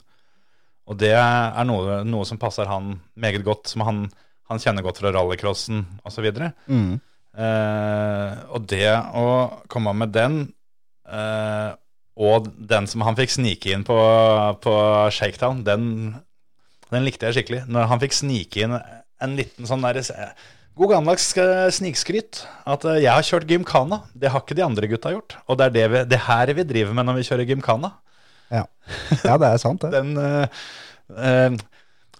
[0.86, 4.04] Og det er noe, noe som passer han meget godt, som han,
[4.50, 6.28] han kjenner godt fra rallycrossen osv.
[6.70, 6.92] Mm.
[7.36, 9.26] Eh, og det å
[9.72, 10.38] komme med den,
[11.10, 11.74] eh,
[12.16, 13.96] og den som han fikk snike inn på,
[14.64, 14.74] på
[15.12, 16.14] Shakedown, den,
[16.92, 17.64] den likte jeg skikkelig.
[17.68, 20.00] Når han fikk snike inn en liten sånn der
[20.76, 22.42] God gammeldags eh, snikskryt.
[22.68, 24.02] At eh, jeg har kjørt gymkana.
[24.12, 25.38] Det har ikke de andre gutta gjort.
[25.48, 27.94] Og det er det, vi, det her vi driver med når vi kjører gymkana.
[28.52, 28.66] Ja.
[29.24, 29.92] ja, det er sant, det.
[29.96, 30.66] Den uh,
[31.16, 31.56] eh,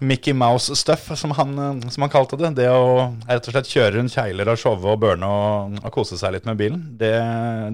[0.01, 1.55] Mickey Mouse-stuff, som, han,
[1.91, 2.51] som han kalte det.
[2.59, 6.19] Det å rett og slett kjøre rundt kjegler og showe og burne og, og kose
[6.21, 6.83] seg litt med bilen.
[7.01, 7.15] Det,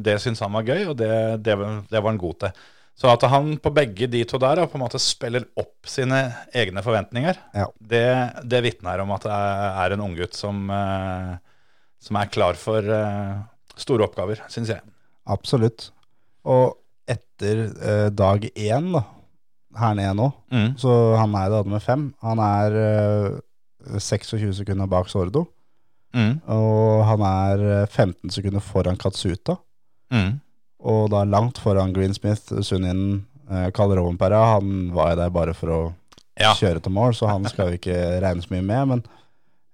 [0.07, 1.11] det syntes han var gøy, og det,
[1.43, 2.61] det, var- det var han god til.
[3.03, 6.21] Så at han på begge de to der på en måte spiller opp sine
[6.55, 7.67] egne forventninger, Ja.
[7.81, 8.05] det,
[8.47, 9.39] det vitner om at det
[9.87, 11.33] er en unggutt som, eh,
[12.05, 13.41] som er klar for eh,
[13.81, 14.85] store oppgaver, syns jeg.
[15.33, 15.89] Absolutt.
[16.45, 16.77] Og
[17.11, 19.03] etter eh, dag én, da,
[19.79, 20.75] her nede nå, Mm.
[20.79, 22.15] så han er da med fem.
[22.23, 22.77] Han er
[23.91, 25.47] uh, 26 sekunder bak Sordo,
[26.15, 26.41] Mm.
[26.47, 29.55] og han er eh, 15 sekunder foran Katsuta.
[30.13, 30.41] Mm.
[30.85, 35.95] Og da langt foran Greensmith, Sunninen, uh, Karl Han var jo der bare for å
[36.39, 36.53] Ja.
[36.53, 38.89] kjøre til mål, så han skal jo ikke regne så mye med.
[38.89, 39.03] Men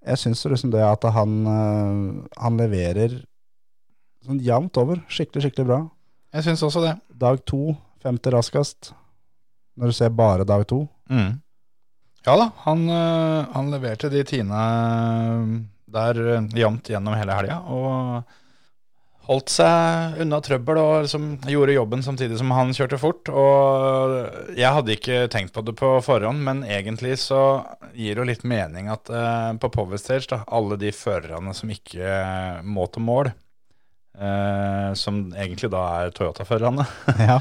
[0.07, 3.25] jeg syns liksom det at han, eh, han leverer
[4.25, 5.03] sånn jevnt over.
[5.09, 5.91] Skikkelig, skikkelig bra.
[6.35, 7.01] Jeg syns også det.
[7.19, 8.93] Dag to, femte raskest.
[9.79, 10.83] Når du ser bare dag to.
[11.11, 11.39] Mm.
[12.27, 15.55] Ja da, han, øh, han leverte de tiende øh,
[15.89, 17.61] der øh, jevnt gjennom hele helga.
[17.73, 18.35] Og
[19.29, 23.31] holdt seg unna trøbbel og liksom gjorde jobben samtidig som han kjørte fort.
[23.31, 27.43] Og jeg hadde ikke tenkt på det på forhånd, men egentlig så
[27.95, 29.13] gir det litt mening at
[29.61, 32.09] på Power Stage, da, alle de førerne som ikke
[32.65, 33.31] må til mål,
[34.17, 36.89] eh, som egentlig da er Toyota-førerne,
[37.31, 37.41] Ja.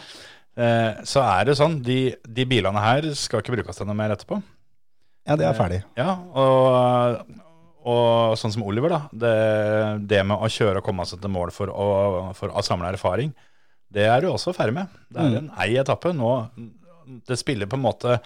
[0.58, 4.16] Eh, så er det sånn, de, de bilene her skal ikke brukes til noe mer
[4.16, 4.40] etterpå.
[5.28, 5.84] ja, det er ferdig.
[6.00, 7.36] Ja, og,
[7.86, 9.02] og sånn som Oliver, da.
[9.12, 9.36] Det,
[10.10, 11.88] det med å kjøre og komme seg til mål for å,
[12.38, 13.36] for å samle erfaring,
[13.94, 14.98] det er du også ferdig med.
[15.14, 16.12] Det er en ei etappe.
[16.16, 16.32] Nå,
[17.30, 18.18] det spiller på en måte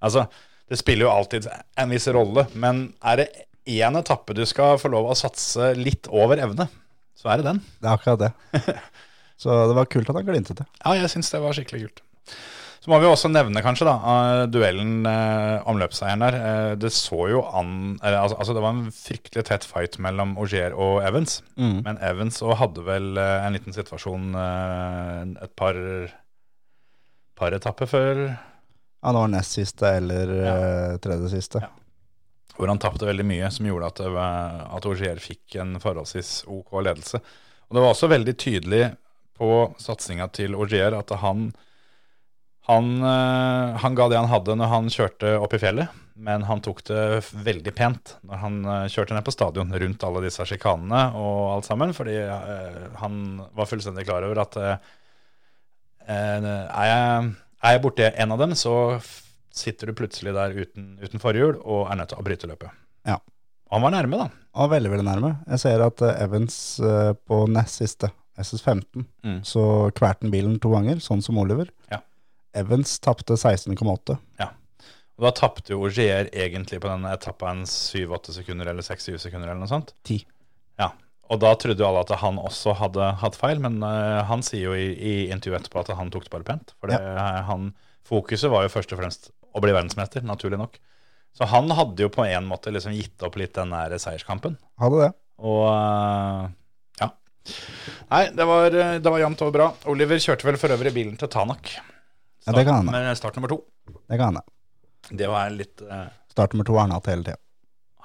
[0.00, 0.22] Altså,
[0.70, 1.44] det spiller jo alltid
[1.76, 3.26] en viss rolle, men er det
[3.68, 6.64] én etappe du skal få lov å satse litt over evne,
[7.12, 7.60] så er det den.
[7.82, 8.30] Det er akkurat det.
[9.40, 10.66] Så det var kult at han glinte til.
[10.84, 12.02] Ja, jeg syns det var skikkelig kult.
[12.80, 16.36] Så må vi også nevne kanskje da, eh, duellen eh, om løpsseieren der.
[16.38, 20.32] Eh, det så jo an eller, altså, altså Det var en fryktelig tett fight mellom
[20.40, 21.42] Auger og Evans.
[21.60, 25.76] Men Evans hadde vel eh, en liten situasjon eh, et par,
[27.36, 28.22] par etapper før
[29.04, 31.60] Han var nest siste eller eh, tredje siste.
[32.56, 34.00] hvor han tapte veldig mye, som gjorde at,
[34.76, 37.20] at Auger fikk en forholdsvis OK ledelse.
[37.70, 38.82] Og det var også veldig tydelig
[39.40, 39.50] på
[39.80, 41.48] satsinga til Auger at han,
[42.68, 46.60] han, eh, han ga det han hadde når han kjørte opp i fjellet, men han
[46.60, 51.06] tok det veldig pent når han eh, kjørte ned på stadion rundt alle disse sjikanene
[51.16, 54.60] og alt sammen, fordi eh, han var fullstendig klar over at
[56.10, 57.26] er jeg,
[57.62, 58.72] er jeg borti en av dem, så
[59.54, 62.72] sitter du plutselig der uten, uten forhjul og er nødt til å bryte løpet.
[63.06, 63.20] Ja.
[63.70, 64.26] Han var nærme, da.
[64.56, 65.30] Han var veldig, veldig nærme.
[65.52, 66.56] Jeg ser at Evans
[67.28, 69.40] på nest siste, SS15, Mm.
[69.44, 69.62] så
[69.96, 71.68] kvalte han bilen to ganger, sånn som Oliver.
[71.90, 72.00] Ja.
[72.56, 74.18] Evans tapte 16,8.
[74.40, 74.50] Ja.
[75.20, 79.50] Og da tapte jo Auger egentlig på den etappa en 7-8 sekunder eller 6-7 sekunder
[79.50, 79.92] eller noe sånt.
[80.08, 80.24] 10.
[80.80, 80.90] Ja.
[81.30, 84.64] Og da trodde jo alle at han også hadde hatt feil, men uh, han sier
[84.70, 86.72] jo i, i intervjuet etterpå at han tok det bare pent.
[86.80, 86.98] For det,
[87.46, 87.68] han,
[88.08, 90.80] fokuset var jo først og fremst å bli verdensmester, naturlig nok.
[91.36, 94.56] Så han hadde jo på en måte liksom gitt opp litt den der seierskampen.
[94.82, 95.10] Hadde det.
[95.38, 96.48] Og eh, ja.
[98.10, 99.68] Nei, det var, eh, det var jevnt over bra.
[99.90, 101.72] Oliver kjørte vel for øvrig bilen til Tanak.
[102.46, 102.90] Ja, det kan han.
[102.90, 103.60] Med start nummer to.
[103.90, 104.44] Det kan han.
[105.10, 107.40] Det var litt uh, Start nummer to har han hatt hele tida.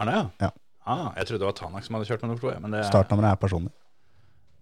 [0.01, 0.47] Arne, ja?
[0.47, 0.51] Ja.
[0.85, 2.51] Ah, jeg trodde det var Tanak som hadde kjørt med nummer to.
[2.53, 3.71] ja, Men det, Startnummeret er personlig.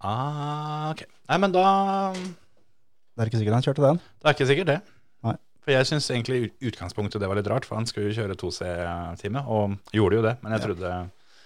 [0.04, 1.04] Ah, ok.
[1.30, 1.64] Nei, men da
[2.12, 4.00] Det er ikke sikkert han kjørte den.
[4.20, 4.78] Det er ikke sikkert det.
[5.24, 5.36] Nei.
[5.64, 9.44] For jeg syns egentlig utgangspunktet det var litt rart, for han skulle jo kjøre 2C-time,
[9.48, 10.34] og gjorde jo det.
[10.42, 10.92] Men jeg trodde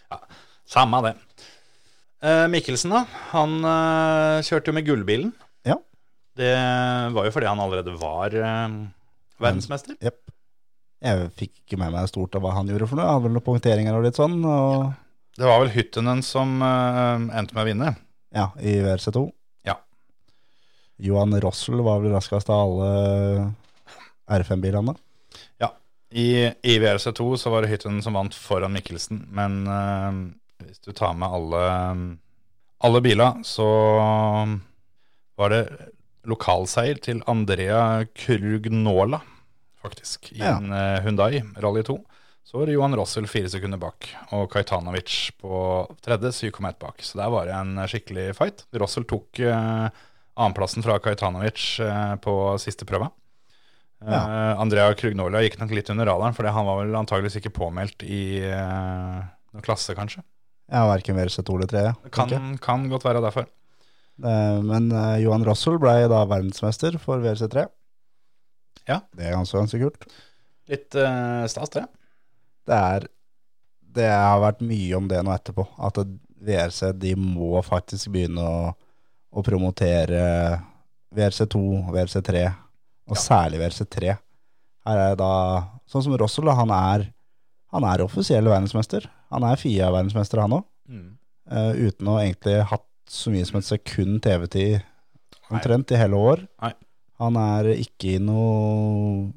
[0.08, 0.18] Ja,
[0.66, 1.14] samme det.
[2.18, 3.04] Eh, Mikkelsen, da.
[3.32, 5.30] Han eh, kjørte jo med gullbilen.
[5.66, 5.76] Ja.
[6.38, 6.54] Det
[7.14, 8.78] var jo fordi han allerede var eh,
[9.42, 9.98] verdensmester.
[10.02, 10.24] Jepp.
[10.98, 13.06] Jeg fikk ikke med meg stort av hva han gjorde for noe.
[13.06, 14.40] Han hadde vel noen punkteringer og litt sånn.
[14.42, 14.88] Og
[15.38, 17.92] Det var vel Hyttenen som endte med å vinne.
[18.34, 19.22] Ja, i WRC2.
[19.68, 19.76] Ja.
[20.98, 24.98] Johan Rossel var vel raskest av alle R5-bilene.
[26.08, 29.58] I, I VRC2 så var det Hyttenen som vant foran Mikkelsen, men
[30.64, 31.62] hvis du tar med alle,
[32.84, 33.66] alle biler, så
[35.38, 35.62] var det
[36.28, 39.20] lokalseier til Andrea Krugnola,
[39.82, 40.56] faktisk, i Ja.
[40.58, 41.98] en eh, Hyundai Rally 2.
[42.44, 47.02] Så var det Johan Rossel fire sekunder bak, og Kajtanovic på tredje 7,1 bak.
[47.04, 48.64] Så der var det en skikkelig fight.
[48.72, 49.88] Rossel tok eh,
[50.38, 53.10] annenplassen fra Kajtanovic eh, på siste prøve.
[54.00, 58.02] Eh, Andrea Krugnola gikk nok litt under radaren, for han var vel antageligvis ikke påmeldt
[58.06, 59.20] i eh,
[59.52, 60.24] noen klasse, kanskje.
[60.68, 61.82] Ja, verken VRC 2 eller 3.
[62.04, 63.46] Det kan, kan godt være derfor.
[64.20, 67.66] Eh, Men eh, Johan Russell ble da verdensmester for WRC3.
[68.88, 69.00] Ja.
[69.16, 70.08] Det er ganske, ganske kult.
[70.68, 71.84] Litt uh, stas, det.
[72.68, 73.06] Det er
[73.98, 75.64] Det har vært mye om det nå etterpå.
[75.80, 78.70] At det- VRC de må faktisk begynne å,
[79.34, 80.20] å promotere
[81.10, 82.44] VRC2, VRC3,
[83.10, 84.12] og særlig VRC3.
[84.86, 85.30] Her er da
[85.88, 87.06] Sånn som Russell, da, han er,
[87.72, 89.06] han er offisiell verdensmester.
[89.34, 90.66] Han er FIA-verdensmester, han òg.
[91.48, 94.82] Eh, uten å egentlig hatt så mye som et sekund TV-tid
[95.50, 96.42] omtrent i hele år.
[96.62, 96.72] Nei.
[97.22, 99.32] Han er ikke i noe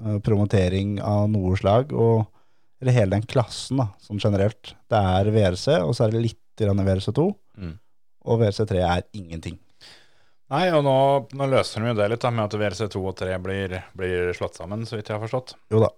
[0.00, 2.24] eh, promotering av noe slag, og,
[2.80, 4.74] eller hele den klassen da, sånn generelt.
[4.90, 7.74] Det er VRC, og så er det litt grann VRC2, Mm.
[8.28, 9.54] og VRC3 er ingenting.
[10.52, 10.92] Nei, og nå,
[11.34, 14.58] nå løser de jo det litt, da, med at VRC2 og 3 blir, blir slått
[14.60, 15.54] sammen, så vidt jeg har forstått.
[15.72, 15.88] Jo da.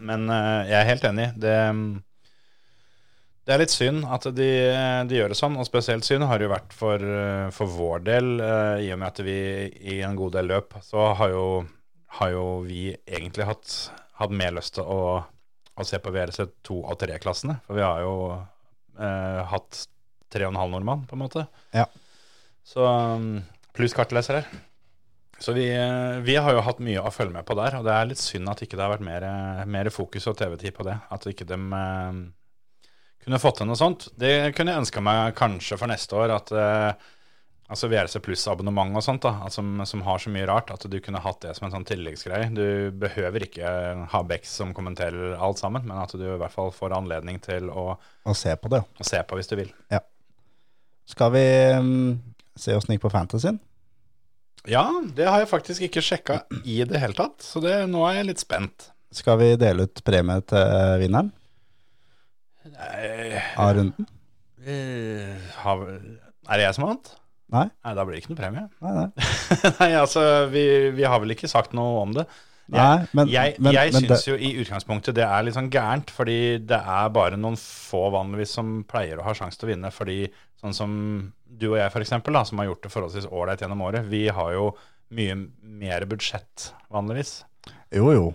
[0.00, 1.28] Men uh, jeg er helt enig.
[1.38, 1.54] Det,
[3.44, 4.50] det er litt synd at de,
[5.08, 8.04] de gjør det sånn, og spesielt synd har det jo vært for, eh, for vår
[8.06, 9.38] del, eh, i og med at vi
[9.94, 11.46] i en god del løp, så har jo,
[12.20, 13.78] har jo vi egentlig hatt,
[14.20, 15.00] hatt mer lyst til å,
[15.74, 17.58] å se på VRC2 og 3-klassene.
[17.66, 19.84] For vi har jo eh, hatt
[20.34, 21.46] 3,5 nordmann, på en måte.
[21.76, 21.84] Ja.
[22.64, 23.42] Så um,
[23.76, 24.46] pluss kartlesere.
[25.38, 27.94] Så vi, eh, vi har jo hatt mye å følge med på der, og det
[27.94, 30.86] er litt synd at ikke det har vært mer, eh, mer fokus og TV-tid på
[30.86, 30.96] det.
[31.12, 32.20] At ikke de eh,
[33.24, 34.08] kunne fått til noe sånt.
[34.20, 36.34] Det kunne jeg ønska meg kanskje for neste år.
[36.36, 37.10] At eh,
[37.72, 40.96] altså VRC pluss-abonnement og sånt, da, altså, som, som har så mye rart, at du
[41.02, 42.50] kunne hatt det som en sånn tilleggsgreie.
[42.54, 43.74] Du behøver ikke
[44.12, 47.70] ha Bex som kommenterer alt sammen, men at du i hvert fall får anledning til
[47.72, 48.84] å, å se på det.
[48.84, 49.70] å se på hvis du vil.
[51.08, 52.18] Skal vi um,
[52.56, 53.60] se åssen det gikk på Fantasyen?
[54.68, 58.22] Ja, det har jeg faktisk ikke sjekka i det hele tatt, så det, nå er
[58.22, 58.88] jeg litt spent.
[59.14, 61.28] Skal vi dele ut premie til vinneren
[62.72, 64.08] Nei, av runden?
[64.64, 67.12] eh, er det jeg som har vant?
[67.54, 67.66] Nei?
[67.68, 68.64] Nei, da blir det ikke noe premie.
[68.82, 69.28] Nei, nei.
[69.80, 70.64] Nei, altså, vi,
[70.96, 72.24] vi har vel ikke sagt noe om det.
[72.72, 76.08] Nei, men, jeg men, jeg men syns jo i utgangspunktet det er litt sånn gærent,
[76.14, 79.90] fordi det er bare noen få vanligvis som pleier å ha sjanse til å vinne.
[79.92, 80.18] Fordi
[80.62, 80.94] sånn som
[81.44, 84.24] du og jeg, for eksempel, da, som har gjort det forholdsvis ålreit gjennom året, vi
[84.32, 84.70] har jo
[85.14, 85.36] mye
[85.84, 87.42] mer budsjett vanligvis.
[87.92, 88.26] Jo, jo.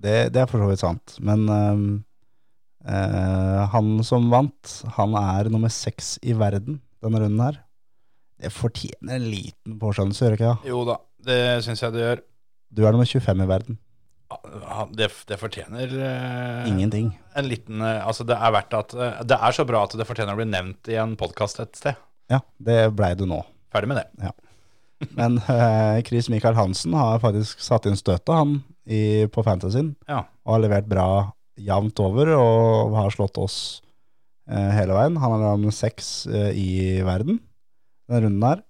[0.00, 1.16] Det, det er for så vidt sant.
[1.24, 1.88] Men ehm,
[2.86, 7.60] eh, han som vant, han er nummer seks i verden denne runden her.
[8.40, 10.72] Det fortjener en liten påskjønnelse, gjør det ikke det?
[10.72, 10.96] Jo da,
[11.28, 12.22] det syns jeg det gjør.
[12.70, 13.80] Du er nummer 25 i verden.
[14.30, 17.08] Ja, Det, det fortjener uh, Ingenting.
[17.34, 18.92] en liten uh, Altså, det er verdt at
[19.26, 21.98] Det er så bra at det fortjener å bli nevnt i en podkast et sted.
[22.30, 23.40] Ja, det blei du nå.
[23.74, 24.30] Ferdig med det.
[25.16, 29.94] Men eh, Chris Michael Hansen har faktisk satt inn støtet, han, i, på Fantasyen.
[30.08, 30.24] Ja.
[30.44, 31.06] Og har levert bra
[31.66, 33.56] jevnt over, og har slått oss
[34.50, 35.18] eh, hele veien.
[35.20, 36.70] Han er nummer seks eh, i
[37.06, 37.38] verden
[38.10, 38.62] denne runden her.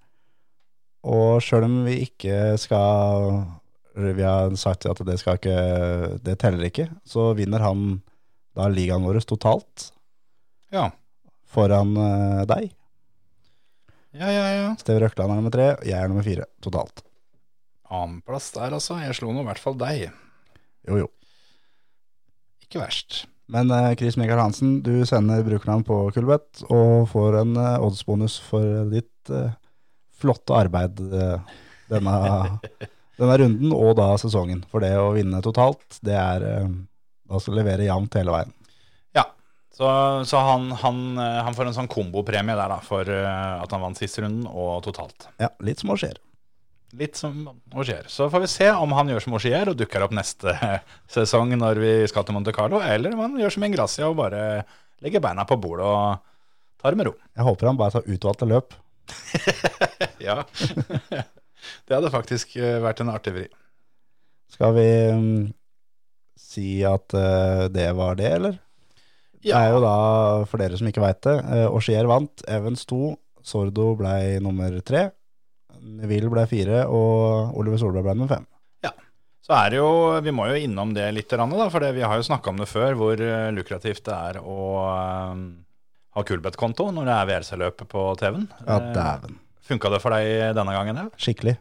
[1.09, 3.39] Og sjøl om vi ikke skal
[3.97, 5.55] Vi har sagt at det skal ikke
[6.21, 8.03] Det teller ikke, så vinner han
[8.53, 9.87] da ligaen vår totalt
[10.75, 10.91] Ja,
[11.49, 12.67] foran eh, deg.
[14.13, 14.45] ja, ja.
[14.59, 14.75] ja.
[14.83, 17.01] Steve Røkland er nummer tre, jeg er nummer fire totalt.
[17.91, 19.01] Annenplass der, altså.
[19.03, 20.11] Jeg slo nå i hvert fall deg.
[20.87, 21.09] Jo, jo.
[22.71, 23.25] Ikke verst.
[23.51, 28.37] Men eh, Chris Michael Hansen, du sender brukernavn på Kulbeth og får en eh, oddsbonus
[28.47, 29.57] for ditt eh,
[30.21, 31.57] flotte arbeid eh,
[31.91, 32.15] denne,
[33.19, 34.63] denne runden og da sesongen.
[34.71, 36.71] For det å vinne totalt, det er eh,
[37.31, 38.55] da skal levere jevnt hele veien.
[39.19, 39.27] Ja.
[39.75, 39.91] Så,
[40.31, 43.99] så han, han, eh, han får en sånn kombopremie der, da, for at han vant
[43.99, 45.27] siste runden og totalt.
[45.43, 46.23] Ja, litt som å skjer.
[46.99, 48.07] Litt som Augier.
[48.11, 50.55] Så får vi se om han gjør som Augier og dukker opp neste
[51.15, 54.43] sesong når vi skal til Monte Carlo, eller om han gjør som Ingracia og bare
[55.05, 56.19] legger beina på bordet og
[56.81, 57.15] tar det med ro.
[57.37, 58.77] Jeg håper han bare tar utvalgte løp.
[60.21, 60.43] Ja.
[61.89, 63.47] det hadde faktisk eh, vært en artig vri.
[64.53, 65.47] Skal vi mm,
[66.37, 68.59] si at eh, det var det, eller?
[69.41, 69.95] Det er jo da,
[70.51, 74.13] for dere som ikke veit det, Osier Auxier vant, Evans 2, Sordo ble
[74.45, 75.07] nummer 3,
[75.83, 78.47] Neville ble fire, og Oliver Solberg ble nummer 5.
[79.51, 79.87] Så er det jo,
[80.23, 82.93] vi må jo innom det litt, da, for vi har jo snakka om det før,
[82.95, 85.41] hvor eh, lukrativt det er å eh,
[86.15, 88.45] ha Kulbeth-konto når det er VRC-løp på TV-en.
[88.61, 89.39] Ja, Eh, dæven.
[89.67, 91.01] Funka det for deg denne gangen?
[91.03, 91.09] Ja?
[91.19, 91.57] Skikkelig.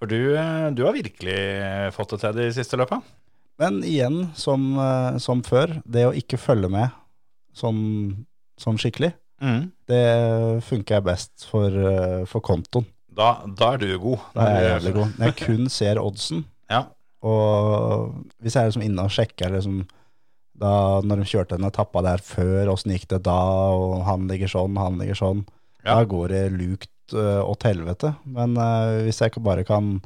[0.00, 1.38] For du, eh, du har virkelig
[1.94, 2.98] fått det til de siste løpa?
[3.60, 6.90] Men igjen, som, eh, som før, det å ikke følge med
[7.54, 8.24] sånn,
[8.58, 9.70] sånn skikkelig, Mm.
[9.88, 12.84] det funker best for, eh, for kontoen.
[13.16, 14.18] Da, da er du god.
[14.34, 15.14] Da er jeg jævlig god.
[15.18, 16.84] Når jeg kun ser oddsen, Ja.
[17.26, 19.80] og hvis jeg er liksom inne og sjekker liksom,
[20.60, 23.34] da, når de kjørte den etappa der før, åssen gikk det da,
[23.74, 25.44] og han ligger sånn, han ligger sånn,
[25.84, 25.94] Ja.
[25.96, 28.14] da går det lukt uh, åt helvete.
[28.28, 30.00] Men uh, hvis jeg bare kan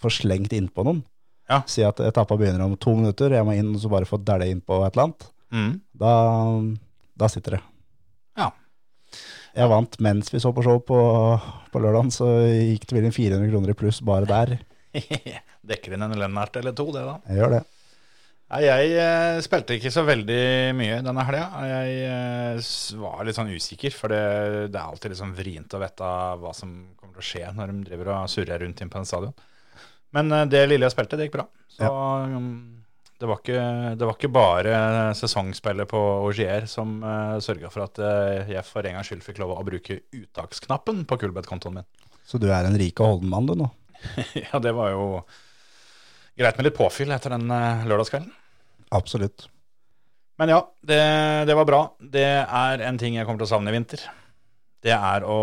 [0.00, 1.02] få slengt innpå noen,
[1.50, 1.62] Ja.
[1.66, 4.52] si at etappa begynner om to minutter, jeg må inn og så bare få dælje
[4.54, 5.80] innpå et eller annet, Mm.
[5.98, 6.12] da,
[7.18, 7.60] da sitter det.
[9.50, 9.64] Ja.
[9.64, 11.00] Jeg vant mens vi så på show på,
[11.72, 14.56] på lørdagen, så gikk det vel inn 400 kroner i pluss bare der.
[15.70, 17.18] Dekker inn en Lennart eller to, det da.
[17.28, 17.66] Jeg gjør det.
[18.50, 20.40] Nei, jeg eh, spilte ikke så veldig
[20.74, 21.44] mye denne helga.
[21.70, 24.24] Jeg eh, var litt sånn usikker, for det,
[24.74, 26.08] det er alltid litt sånn vrient å vite
[26.42, 29.06] hva som kommer til å skje når de driver og surrer rundt inn på en
[29.06, 29.36] stadion.
[30.16, 31.46] Men eh, det lille jeg spilte, det gikk bra.
[31.70, 32.79] Så um,
[33.20, 33.60] det, var ikke,
[34.00, 34.74] det var ikke bare
[35.18, 39.42] sesongspillet på Augier som uh, sørga for at uh, jeg for en gangs skyld fikk
[39.42, 41.88] lov å bruke uttaksknappen på Kulbeth-kontoen min.
[42.24, 43.68] Så du er en rik og holden mann, du nå?
[44.46, 45.04] ja, det var jo
[46.40, 48.32] greit med litt påfyll etter den uh, lørdagskvelden.
[48.96, 49.50] Absolutt.
[50.40, 51.00] Men ja, det,
[51.50, 51.82] det var bra.
[52.00, 54.06] Det er en ting jeg kommer til å savne i vinter.
[54.80, 55.38] Det er å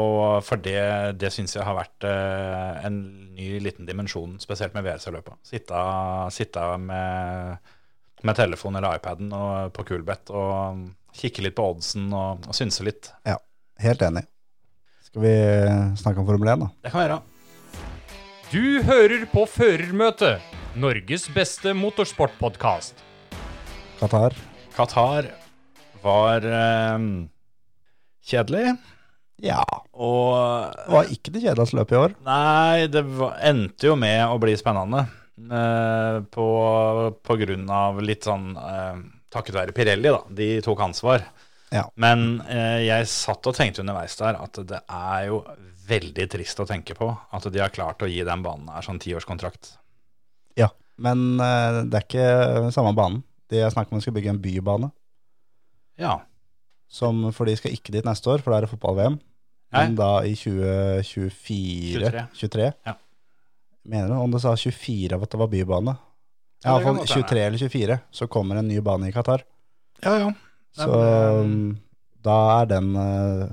[0.45, 0.82] For det,
[1.21, 3.02] det syns jeg har vært eh, en
[3.38, 5.38] ny liten dimensjon, spesielt med VRC-løpet.
[5.45, 5.82] Sitte,
[6.34, 7.73] sitte med,
[8.26, 12.86] med telefonen eller iPaden og, på Kulbett og kikke litt på oddsen og, og synse
[12.86, 13.12] litt.
[13.30, 13.38] Ja,
[13.84, 14.26] helt enig.
[15.06, 15.36] Skal vi
[16.02, 16.71] snakke om Formel 1, da?
[16.84, 17.21] Det kan vi gjøre.
[18.47, 23.06] Du hører på Førermøtet, Norges beste motorsportpodkast.
[24.02, 24.34] Qatar.
[24.73, 25.32] Qatar
[26.02, 27.10] var eh,
[28.34, 28.78] kjedelig.
[29.43, 29.62] Ja.
[29.93, 32.15] Og Det var ikke det kjedeligste løpet i år.
[32.26, 35.04] Nei, det var, endte jo med å bli spennende.
[35.38, 36.47] Eh, på,
[37.21, 40.21] på grunn av litt sånn eh, Takket være Pirelli, da.
[40.34, 41.26] De tok ansvar.
[41.76, 41.84] Ja.
[42.00, 45.41] Men eh, jeg satt og tenkte underveis der at det er jo
[45.88, 49.02] veldig trist å tenke på at de har klart å gi den banen her sånn
[49.04, 49.76] tiårskontrakt.
[50.60, 50.71] ja.
[50.97, 53.19] Men eh, det er ikke samme banen.
[53.52, 54.88] De har snakket om at man skal bygge en bybane.
[56.02, 56.15] Ja.
[56.89, 59.17] Som, for de skal ikke dit neste år, for da er det fotball-VM.
[59.76, 62.26] Men da i 2024 23.
[62.34, 62.71] 23.
[62.88, 62.93] Ja.
[63.88, 65.97] Mener du om det sa 24 av at det var bybane?
[66.63, 69.43] Ja, Ja, Iallfall 23 eller 24, så kommer en ny bane i Qatar.
[70.04, 70.32] Ja, ja.
[70.78, 71.80] Så Men, um,
[72.26, 73.47] da er den, uh,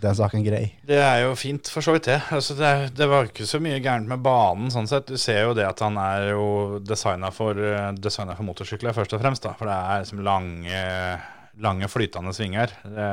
[0.00, 0.72] den saken grei.
[0.86, 2.18] Det er jo fint, for så vidt det.
[2.34, 4.70] Altså, det, er- det var ikke så mye gærent med banen.
[4.72, 5.06] sånn sett.
[5.06, 9.20] Du ser jo det at han er jo designa for, eh, for motorsykler, først og
[9.22, 9.42] fremst.
[9.42, 11.20] da, For det er liksom lange,
[11.62, 12.72] lange flytende svinger.
[12.84, 13.08] Det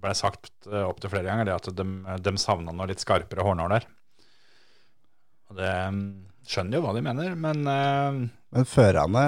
[0.00, 1.86] ble sagt eh, opptil flere ganger det at de,
[2.24, 3.86] de savna noe litt skarpere hårnåler.
[5.48, 6.02] Og det mm,
[6.48, 8.20] skjønner jo hva de mener, men eh,
[8.56, 9.24] Men førerne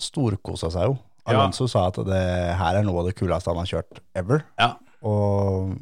[0.00, 0.98] storkosa seg jo.
[1.22, 1.36] Ja.
[1.36, 2.22] Alonso sa at det
[2.58, 4.46] her er noe av det kuleste han har kjørt ever.
[4.58, 4.74] ja.
[5.02, 5.74] Og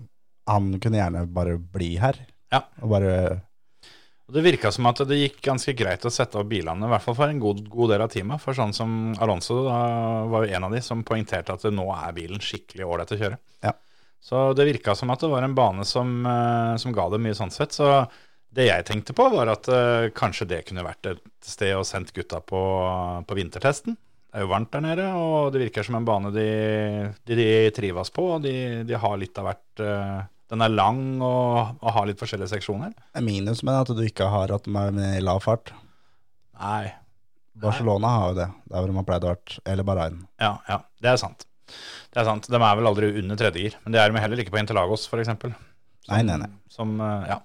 [0.49, 2.17] han kunne gjerne bare bli her.
[2.51, 2.63] Ja.
[2.81, 3.13] Og bare
[4.31, 7.03] Og Det virka som at det gikk ganske greit å sette opp bilene, i hvert
[7.03, 8.39] fall for en god, god del av teamet.
[8.39, 9.79] For sånn som Alonso da,
[10.31, 13.41] var jo en av de som poengterte at nå er bilen skikkelig ålreit å kjøre.
[13.67, 13.75] Ja.
[14.23, 17.35] Så det virka som at det var en bane som, eh, som ga det mye
[17.35, 17.75] sånn sett.
[17.75, 17.91] Så
[18.55, 22.15] det jeg tenkte på, var at uh, kanskje det kunne vært et sted å sendt
[22.15, 22.63] gutta på,
[23.27, 23.95] på vintertesten.
[24.31, 26.51] Det er jo varmt der nede, og det virker som en bane de,
[27.27, 28.27] de, de trives på.
[28.37, 28.55] og De,
[28.87, 32.95] de har litt av hvert eh, Den er lang og, og har litt forskjellige seksjoner.
[32.97, 35.71] Det er minus med at du ikke har hatt med med i lav fart.
[36.61, 36.91] Nei,
[37.61, 39.59] Barcelona har jo det, der hvor man pleid å vært.
[39.69, 40.23] Eller Bahrain.
[40.41, 41.47] Ja, ja, det er sant.
[42.11, 42.49] Det er sant.
[42.51, 43.77] De er vel aldri under tredjegir.
[43.85, 45.31] Men det er de heller ikke på Interlagos, f.eks.
[46.11, 46.49] Nei, nei, nei.
[46.73, 47.39] Som, eh, ja.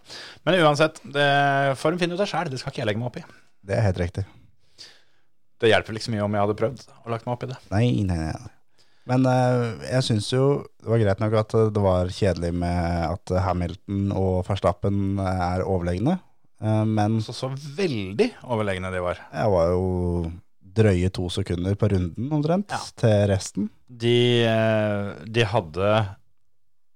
[0.47, 1.27] Men uansett, det
[1.81, 2.49] får de finne ut av sjæl.
[2.49, 3.25] Det skal ikke jeg legge meg opp i.
[3.65, 4.25] Det er helt riktig.
[5.61, 7.59] Det hjelper så mye om jeg hadde prøvd og lagt meg opp i det.
[7.73, 8.54] Nei, nei, nei.
[9.05, 10.45] Men eh, jeg syns jo
[10.81, 16.17] det var greit nok at det var kjedelig med at Hamilton og Verstappen er overlegne.
[16.61, 19.19] Eh, men Så så veldig overlegne de var.
[19.31, 20.31] jeg var jo
[20.75, 22.81] drøye to sekunder på runden omtrent Ja.
[22.99, 23.69] til resten.
[23.87, 25.91] De, eh, de hadde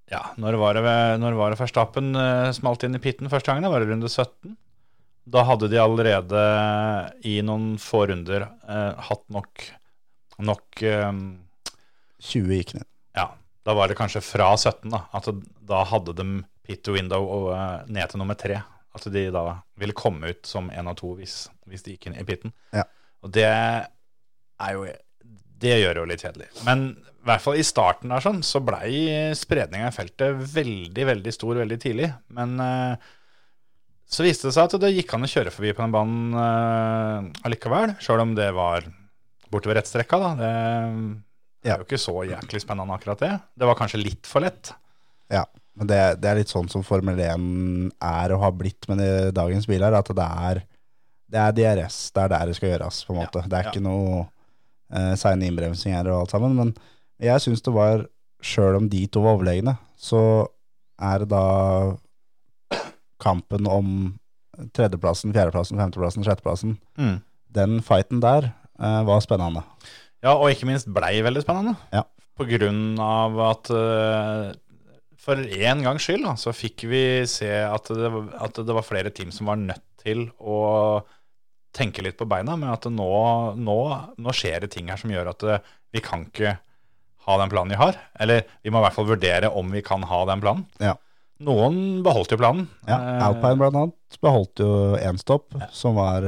[0.10, 3.62] Ja, når var det, når var det Verstappen eh, smalt inn i pitten første gangen?
[3.62, 4.58] Det var det runde 17.
[5.30, 6.42] Da hadde de allerede
[7.30, 9.62] i noen få runder eh, hatt nok,
[10.42, 11.12] nok eh,
[12.20, 12.88] 20 gikk ned.
[13.18, 13.32] Ja,
[13.66, 15.30] da var det kanskje fra 17 da, at
[15.70, 16.28] da hadde de
[16.68, 18.62] pit to window og uh, ned til nummer 3.
[18.98, 19.44] At de da
[19.80, 22.54] ville komme ut som én av to hvis, hvis de gikk inn i pitten.
[22.76, 22.86] Ja.
[23.24, 24.88] Og det er jo
[25.60, 26.50] Det gjør det jo litt kjedelig.
[26.64, 31.34] Men i hvert fall i starten der sånn, så blei spredninga i feltet veldig, veldig
[31.36, 32.08] stor veldig tidlig.
[32.32, 33.10] Men uh,
[34.10, 37.44] så viste det seg at det gikk an å kjøre forbi på den banen uh,
[37.46, 37.98] allikevel.
[38.02, 38.88] Sjøl om det var
[39.52, 40.32] bortover rettstrekka, da.
[40.40, 40.54] Det,
[41.64, 43.32] det er jo ikke så jæklig spennende akkurat det.
[43.60, 44.72] Det var kanskje litt for lett.
[45.32, 45.44] Ja,
[45.78, 49.32] men det, det er litt sånn som Formel 1 er og har blitt med det,
[49.38, 50.62] dagens biler, at det er,
[51.30, 53.44] det er DRS, det er der det skal gjøres, på en måte.
[53.46, 53.74] det er ja.
[53.74, 54.24] ikke noe
[54.92, 56.74] eh, seine innbremsinger og alt sammen, men
[57.20, 58.08] jeg syns det var,
[58.40, 60.22] sjøl om de to var overlegne, så
[61.04, 61.98] er det da
[63.20, 63.90] kampen om
[64.76, 66.78] tredjeplassen, fjerdeplassen, femteplassen, sjetteplassen.
[67.56, 69.66] Den fighten der eh, var spennende.
[70.26, 71.76] Ja, og ikke minst blei veldig spennende.
[71.96, 72.04] Ja.
[72.40, 74.50] På grunn av at uh,
[75.20, 79.12] for en gangs skyld da, så fikk vi se at det, at det var flere
[79.16, 81.04] team som var nødt til å
[81.76, 83.10] tenke litt på beina, med at nå,
[83.60, 83.78] nå,
[84.18, 86.56] nå skjer det ting her som gjør at eh, vi kan ikke
[87.28, 88.00] ha den planen vi har.
[88.24, 90.66] Eller vi må i hvert fall vurdere om vi kan ha den planen.
[90.82, 90.96] Ja.
[91.46, 92.66] Noen beholdt jo planen.
[92.88, 96.26] Ja, Eh, Alpine annet beholdt jo én stopp, som var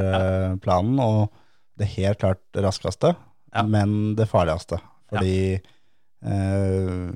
[0.61, 1.31] planen, og
[1.79, 3.15] det helt klart raskeste,
[3.52, 3.64] Ja.
[3.68, 4.80] men det farligste.
[5.12, 7.14] Fordi eh,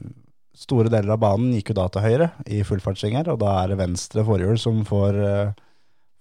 [0.56, 3.80] store deler av banen gikk jo da til høyre i fullfartssvinger, og da er det
[3.80, 5.54] venstre forhjul som får, eh,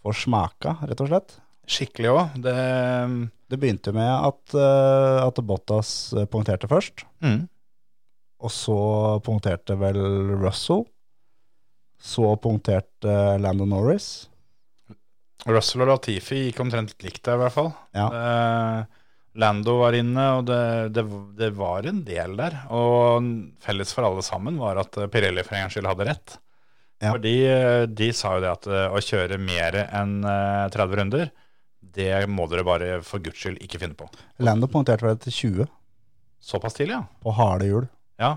[0.05, 1.39] får smaka, rett og slett.
[1.71, 2.43] Skikkelig òg.
[2.45, 7.47] Det Det begynte med at, eh, at Bottas eh, punkterte først, mm.
[8.41, 10.01] og så punkterte vel
[10.41, 10.87] Russell.
[12.01, 14.29] Så punkterte Landon Norris.
[15.47, 17.71] Russell og Latifi gikk omtrent likt der, i hvert fall.
[17.95, 18.09] Ja.
[18.09, 19.04] Eh,
[19.35, 20.61] Lando var inne, og det,
[20.95, 21.03] det,
[21.39, 22.55] det var en del der.
[22.75, 23.25] Og
[23.65, 26.37] felles for alle sammen var at eh, Pirelli for en gangs skyld hadde rett.
[27.03, 27.11] Ja.
[27.11, 31.33] Fordi eh, de sa jo det at eh, å kjøre mer enn eh, 30 runder,
[31.95, 34.07] det må dere bare for guds skyld ikke finne på.
[34.43, 35.73] Lando punkterte vel til 20
[36.45, 37.05] Såpass tidlig, ja.
[37.25, 37.87] på harde hjul.
[38.21, 38.35] Ja,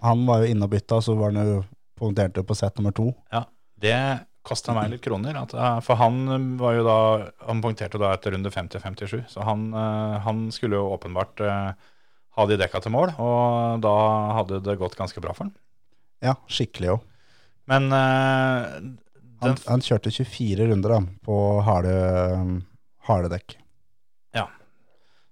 [0.00, 1.58] Han var jo inne og bytta, så var han jo
[2.00, 3.10] punkterte på sett nummer to.
[3.32, 3.44] ja.
[3.76, 3.92] Det
[4.46, 5.36] kosta meg litt kroner.
[5.42, 6.98] At, eh, for han eh, var jo da
[7.48, 11.42] Han punkterte da etter runde 50-57, så han, eh, han skulle jo åpenbart
[12.36, 13.96] ha de dekka til mål, og da
[14.36, 15.54] hadde det gått ganske bra for han.
[16.24, 17.04] Ja, skikkelig òg.
[17.66, 18.80] Men eh,
[19.36, 21.36] Han, den, han kjørte 24 runder da, på
[21.66, 21.94] harde,
[23.04, 23.58] harde dekk.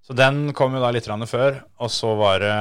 [0.04, 2.56] Så den kom jo da litt før, og så var det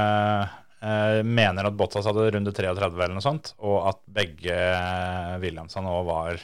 [1.24, 4.56] Mener at Bottas hadde runde 33 eller noe sånt, og at begge
[5.42, 6.42] Williamsa nå var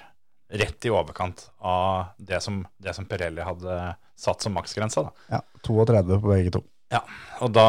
[0.51, 3.77] rett i overkant av det som, det som Pirelli hadde
[4.19, 5.05] satt som maksgrensa.
[5.07, 5.37] da.
[5.37, 6.63] Ja, 32 på begge to.
[6.91, 7.05] Ja,
[7.39, 7.67] og da,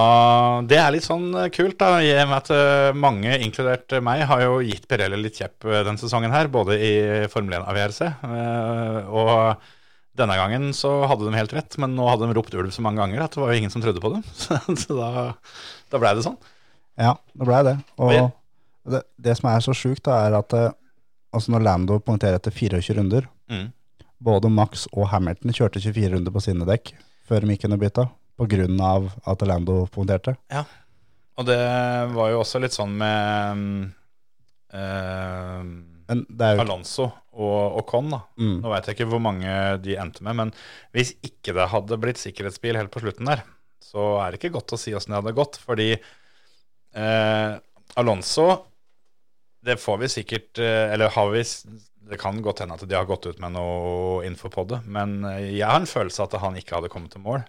[0.65, 4.23] Det er litt sånn eh, kult, da, i og med at eh, mange, inkludert meg,
[4.31, 6.93] har jo gitt Pirelli litt kjepp eh, denne sesongen her, både i
[7.29, 8.07] Formel 1-avgjørelse.
[8.25, 9.67] eh, Og
[10.17, 12.99] denne gangen så hadde de helt rett, men nå hadde de ropt ulv så mange
[13.03, 14.25] ganger at det var jo ingen som trodde på dem.
[14.33, 14.57] Så,
[14.87, 15.11] så da,
[15.93, 16.39] da blei det sånn.
[16.99, 17.75] Ja, det blei det.
[18.01, 20.71] Og det, det som er så sjukt, da, er at eh,
[21.31, 23.65] altså når Lando punkterer etter 24 runder Mm.
[24.23, 26.93] Både Max og Hamilton kjørte 24 runder på sine dekk
[27.27, 28.05] før de gikk bytta,
[28.39, 30.37] på grunn av at Lando punkterte.
[31.35, 31.57] Og det
[32.13, 33.91] var jo også litt sånn med
[34.71, 38.21] er jo Alonso og Ocon, da.
[38.39, 39.51] mm, Nå veit jeg ikke hvor mange
[39.83, 40.53] de endte med, men
[40.95, 43.43] hvis ikke det hadde blitt sikkerhetsbil helt på slutten der,
[43.83, 45.93] så er det ikke godt å si åssen det hadde gått, fordi
[46.93, 47.53] eh,
[47.99, 48.47] Alonso
[49.61, 51.43] Det får vi sikkert eh, Eller har vi
[52.11, 55.21] Det kan godt hende at de har gått ut med noe info på det, men
[55.25, 57.45] eh, jeg har en følelse at han ikke hadde kommet til mål,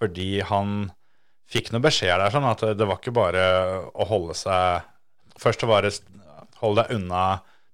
[0.00, 0.90] fordi han
[1.50, 3.44] fikk noe beskjed der, sånn at det var ikke bare
[3.90, 4.86] å holde seg
[5.40, 5.94] Først å det
[6.60, 7.24] hold deg unna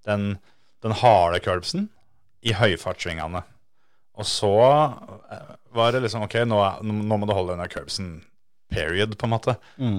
[0.07, 0.37] den,
[0.85, 1.89] den harde curbsen
[2.47, 3.43] i høyfartssvingene.
[4.17, 4.53] Og så
[5.33, 8.11] eh, var det liksom OK, nå, nå må du holde deg unna curbsen
[8.73, 9.57] period, på en måte.
[9.79, 9.99] mm,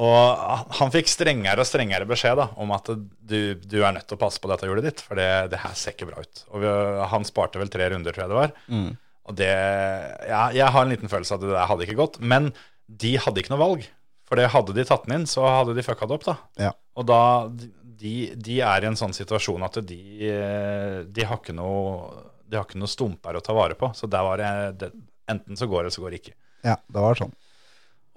[0.00, 4.16] Og han fikk strengere og strengere beskjed da, om at du, du er nødt til
[4.16, 6.44] å passe på dette hjulet ditt, for det, det her ser ikke bra ut.
[6.54, 6.70] Og vi,
[7.12, 8.52] han sparte vel tre runder, tror jeg det var.
[8.70, 8.90] mm.
[9.30, 9.50] Og det
[10.26, 12.16] ja, Jeg har en liten følelse av at det der hadde ikke gått.
[12.18, 12.48] Men
[12.88, 13.84] de hadde ikke noe valg.
[14.26, 16.34] For det hadde de tatt den inn, så hadde de fucka det opp, da.
[16.58, 16.70] Ja.
[16.98, 17.20] Og da
[18.00, 20.00] de, de er i en sånn situasjon at de,
[21.12, 23.92] de har ikke noe De har ikke noe stumper å ta vare på.
[23.94, 24.90] Så der var det, det
[25.30, 26.34] Enten så går det, så går det ikke.
[26.66, 27.30] ja, det var sånn.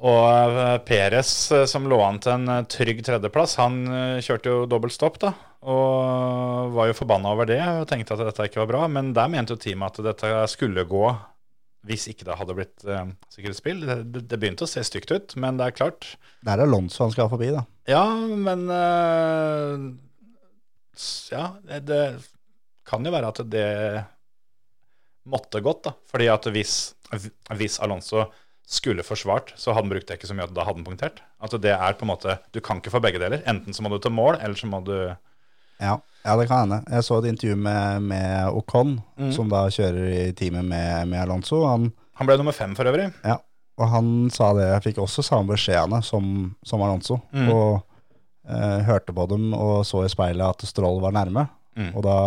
[0.04, 3.84] Og eh, Peres, eh, som lå an til en eh, trygg tredjeplass, han
[4.24, 5.32] kjørte jo dobbelt stopp, da.
[5.64, 8.88] Og var jo forbanna over det og tenkte at dette ikke var bra.
[8.91, 11.06] Men der mente jo teamet at dette skulle gå
[11.88, 13.84] hvis ikke det hadde blitt uh, sikkerhetsspill.
[13.84, 17.14] Det, det, begynte å se stygt ut, men det er klart Det er Alonso han
[17.16, 17.66] skal forbi, da.
[17.89, 19.88] Ja, men eh,
[21.34, 22.04] Ja, det, det
[22.88, 23.68] kan jo være at det
[25.28, 25.95] måtte gått, da.
[26.12, 26.78] Fordi at hvis,
[27.60, 28.30] hvis Alonso
[28.66, 31.22] skulle forsvart, så hadde han brukt dekket så mye at da hadde han punktert.
[31.43, 33.43] Altså det er på en måte Du kan ikke få begge deler.
[33.49, 34.95] Enten så må du til mål, eller så må du
[35.82, 36.84] Ja, ja det kan hende.
[36.89, 39.01] Jeg så et intervju med, med Ocon,
[39.36, 41.66] som da kjører i teamet med, med Alonso.
[41.68, 43.11] Han, Han ble nummer fem for øvrig.
[43.24, 43.38] ja,
[43.82, 47.20] og han sa det, jeg fikk også samme beskjedene som, som Alonso.
[47.34, 47.82] Og
[48.47, 51.47] eh, hørte på dem og så i speilet at Stroll var nærme.
[51.76, 51.89] Mm.
[51.97, 52.18] Og da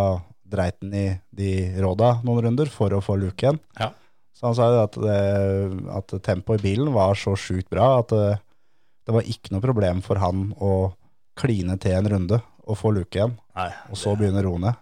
[0.47, 3.59] dreit han i de råda noen runder for å få luke igjen.
[3.79, 3.91] Ja.
[4.37, 4.97] Så han sa at,
[5.97, 8.35] at tempoet i bilen var så sjukt bra at det,
[9.07, 10.91] det var ikke noe problem for han å
[11.37, 13.69] kline til en runde og få luke igjen, Nei.
[13.89, 14.79] og så begynne å roe ned.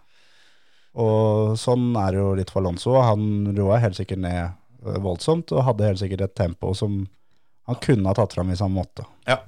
[0.95, 2.95] Og sånn er det jo litt for Alonso.
[3.03, 7.03] Han roa helt sikkert ned eh, voldsomt, og hadde helt sikkert et tempo som
[7.67, 9.05] han kunne ha tatt fram hvis han måtte.
[9.27, 9.41] Ja.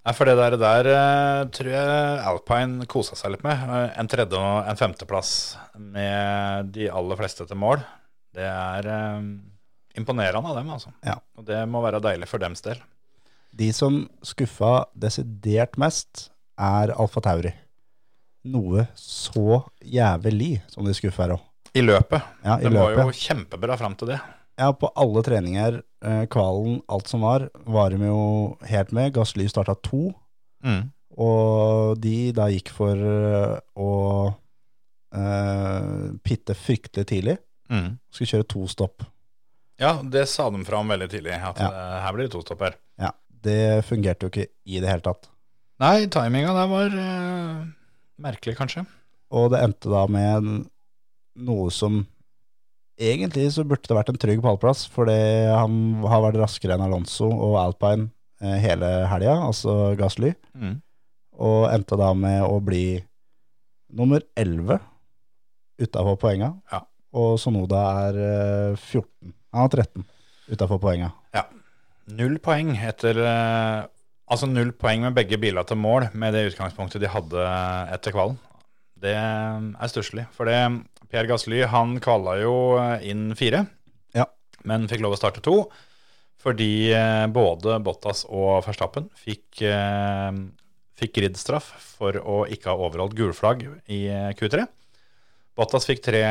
[0.00, 3.58] Nei, for det der, der eh, tror jeg Alpine kosa seg litt med.
[3.68, 5.32] Eh, En tredje- og en femteplass
[5.76, 7.82] med de aller fleste til mål.
[8.36, 9.22] Det er eh,
[9.98, 10.92] imponerende av dem, altså.
[11.06, 11.18] Ja.
[11.38, 12.80] Og det må være deilig for dems del.
[13.56, 16.28] De som skuffa desidert mest,
[16.60, 17.54] er Alfa Tauri.
[18.50, 21.46] Noe så jævlig som de skuffer òg.
[21.76, 22.24] I løpet.
[22.44, 24.20] Ja, i det var jo kjempebra fram til det.
[24.60, 29.12] Ja, på alle treninger, eh, kvalen, alt som var, var de jo helt med.
[29.16, 30.10] Gassly starta to,
[31.20, 33.92] og de da gikk for eh, å
[35.16, 37.36] eh, pitte fryktelig tidlig.
[38.10, 39.04] Skulle kjøre to stopp.
[39.80, 41.68] Ja, det sa de fra om veldig tidlig, at Ja.
[41.70, 42.74] det, her blir det to stopp her.
[43.00, 45.30] Ja, Det fungerte jo ikke i det hele tatt.
[45.80, 47.60] Nei, timinga der var eh,
[48.20, 48.82] merkelig, kanskje.
[49.32, 50.66] Og det endte da med
[51.40, 52.02] noe som
[53.00, 55.14] Egentlig så burde det vært en trygg pallplass, fordi
[55.48, 58.10] han har vært raskere enn Alonso og Alpine
[58.44, 60.34] eh, hele helga, altså Gassly.
[61.40, 63.00] Og endte da med å bli
[63.96, 64.76] nummer 11
[65.80, 66.50] utafor poenga.
[66.68, 66.82] Ja.
[67.16, 69.32] Og Sonoda er eh, 14.
[69.54, 70.04] Han har 13
[70.54, 71.10] utafor poenga.
[71.34, 71.44] Ja.
[72.10, 73.88] Null poeng etter eh,
[74.30, 77.46] Altså null poeng med begge biler til mål med det utgangspunktet de hadde
[77.96, 78.36] etter kvalen.
[78.94, 80.22] Det er stusslig.
[80.36, 80.54] For det
[81.10, 82.52] Pierre Gasly han kvala jo
[83.02, 83.64] inn fire,
[84.14, 84.28] Ja.
[84.62, 85.64] men fikk lov å starte to.
[86.38, 90.30] Fordi eh, både Bottas og Verstappen fikk, eh,
[91.02, 91.66] fikk gridstraff
[91.98, 94.62] for å ikke ha overholdt gulflagg i eh, Q3.
[95.60, 96.22] Bottas fikk tre,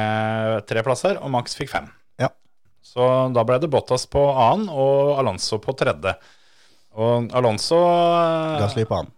[0.66, 1.88] tre plasser, og Max fikk fem.
[2.22, 2.32] Ja.
[2.86, 3.06] Så
[3.36, 6.16] da ble det Bottas på annen og Alonso på tredje.
[6.98, 9.14] Og Alonso eh, Gassly på annen.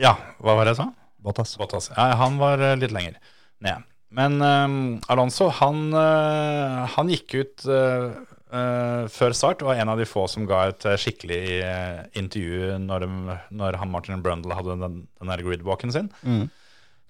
[0.00, 0.88] Ja, hva var det jeg sa?
[1.22, 1.54] Bottas.
[1.60, 1.90] Bottas.
[1.92, 3.20] Ja, han var eh, litt lenger
[3.62, 3.88] ned.
[4.12, 4.74] Men um,
[5.12, 8.10] Alonso, han, uh, han gikk ut uh,
[8.52, 9.62] uh, før start.
[9.62, 13.38] og Var en av de få som ga et eh, skikkelig eh, intervju når, de,
[13.58, 16.10] når han Martin Brundle hadde den, den der gridwalken sin.
[16.22, 16.44] Mm.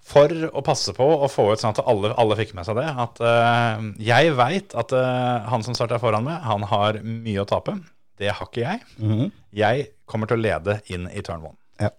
[0.03, 2.89] For å passe på å få ut sånn at alle, alle fikk med seg det.
[3.05, 7.47] At uh, jeg veit at uh, han som starta foran meg, han har mye å
[7.47, 7.77] tape.
[8.19, 8.81] Det har ikke jeg.
[8.99, 9.31] Mhm.
[9.55, 11.55] Jeg kommer til å lede inn i turn one.
[11.81, 11.89] Ja.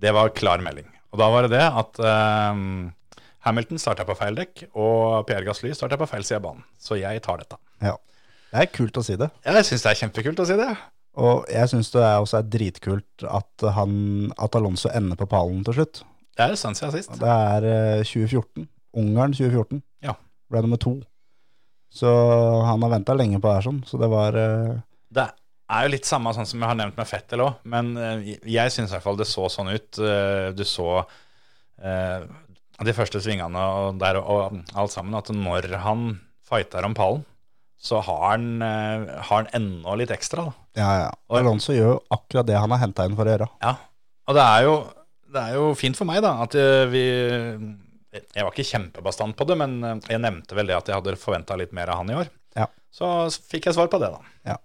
[0.00, 0.88] Det var klar melding.
[1.12, 2.56] Og da var det det at uh,
[3.44, 6.64] Hamilton starta på feil dekk, og Pierre Gasly starta på feil side av banen.
[6.80, 7.60] Så jeg tar dette.
[7.84, 7.94] ja.
[8.54, 9.26] Det er kult å si det.
[9.42, 10.68] Ja, Jeg syns det er kjempekult å si det.
[11.18, 13.94] Og jeg syns det er også er dritkult at, han,
[14.38, 16.04] at Alonso ender på pallen til slutt.
[16.34, 17.14] Det er en stund siden sist.
[17.20, 18.68] Det er eh, 2014.
[19.00, 19.82] Ungarn 2014.
[20.06, 20.14] Ja.
[20.50, 20.96] Ble nummer to.
[21.94, 22.10] Så
[22.66, 23.82] han har venta lenge på det her, sånn.
[23.86, 24.72] Så det var eh,
[25.14, 25.28] Det
[25.70, 28.72] er jo litt samme sånn som jeg har nevnt med Fettel òg, men eh, jeg
[28.74, 30.00] syns i hvert fall det så sånn ut.
[30.02, 30.88] Eh, Du så
[31.82, 32.26] eh,
[32.84, 36.08] de første svingene og, der, og alt sammen, at når han
[36.44, 37.22] fighter om pallen,
[37.84, 40.48] så har han, eh, har han enda litt ekstra.
[40.48, 40.52] da.
[40.82, 41.10] Ja, ja.
[41.30, 43.48] Og Alonso gjør jo akkurat det han har henta inn for å gjøre.
[43.62, 43.74] Ja,
[44.26, 44.74] og det er jo,
[45.34, 47.04] det er jo fint for meg da, at eh, vi
[48.14, 51.16] Jeg var ikke kjempebastant på det, men eh, jeg nevnte vel det at jeg hadde
[51.20, 52.30] forventa litt mer av han i år.
[52.54, 52.68] Ja.
[52.94, 53.08] Så
[53.50, 54.20] fikk jeg svar på det, da.
[54.52, 54.58] Ja.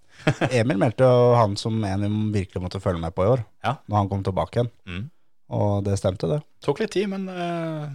[0.59, 3.77] Emil meldte jo han som en vi virkelig måtte følge med på i år, Ja.
[3.87, 4.71] når han kom tilbake igjen.
[4.85, 5.07] Mm.
[5.57, 6.39] Og det stemte, det.
[6.61, 7.87] Tok litt tid, men uh,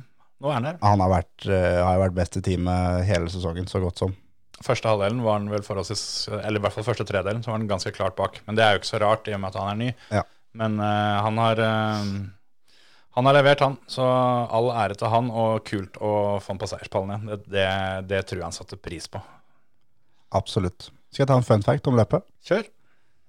[0.42, 0.78] nå er han her.
[0.82, 4.16] Han har vært, uh, har vært best i teamet hele sesongen, så godt som.
[4.64, 7.68] Første halvdelen var han vel forholdsvis Eller i hvert fall første tredelen, så var han
[7.70, 8.40] ganske klart bak.
[8.46, 9.92] Men det er jo ikke så rart, i og med at han er ny.
[10.14, 10.24] Ja.
[10.58, 11.62] Men uh, han har
[13.14, 13.76] Han har levert, han.
[13.86, 17.28] Så all ære til han, og kult å få han på seierspallen igjen.
[17.30, 17.66] Det, det,
[18.10, 19.22] det tror jeg han satte pris på.
[20.34, 20.88] Absolutt.
[21.14, 22.26] Skal jeg ta en fun fact om løpet?
[22.46, 22.66] Kjør.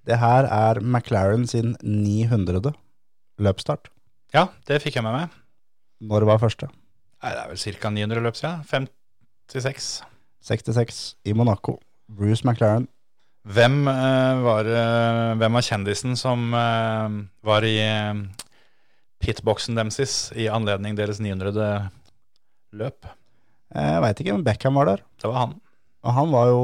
[0.06, 2.74] Det her er McLaren sin 900.
[3.42, 3.90] løpsstart.
[4.34, 5.38] Ja, det fikk jeg med meg.
[6.02, 6.68] Når var første?
[7.22, 7.90] Nei, det er vel ca.
[7.94, 8.90] 900 løp siden.
[9.50, 9.90] 56.
[10.46, 11.78] 66 i Monaco.
[12.06, 12.86] Bruce McLaren.
[13.46, 17.16] Hvem, eh, var, eh, hvem var kjendisen som eh,
[17.46, 17.78] var i
[19.26, 21.90] pitboxen deres i anledning deres 900.
[22.76, 23.06] løp?
[23.74, 25.02] Eh, Jeg veit ikke, men Beckham var der.
[25.20, 25.56] Det var han.
[26.06, 26.58] Og han var jo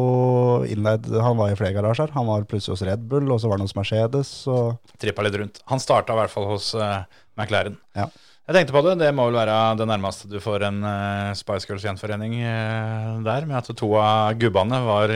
[0.70, 2.12] innleid Han var i flere garasjer.
[2.14, 4.30] Han var plutselig hos Red Bull, og så var han hos Mercedes.
[4.46, 5.58] Og Trippa litt rundt.
[5.72, 7.02] Han starta i hvert fall hos uh,
[7.34, 7.74] McLaren.
[7.98, 8.06] Ja.
[8.46, 11.66] Jeg tenkte på det, det må vel være det nærmeste du får en uh, Spice
[11.66, 15.14] Girls gjenforening uh, der, med at to av gubbene var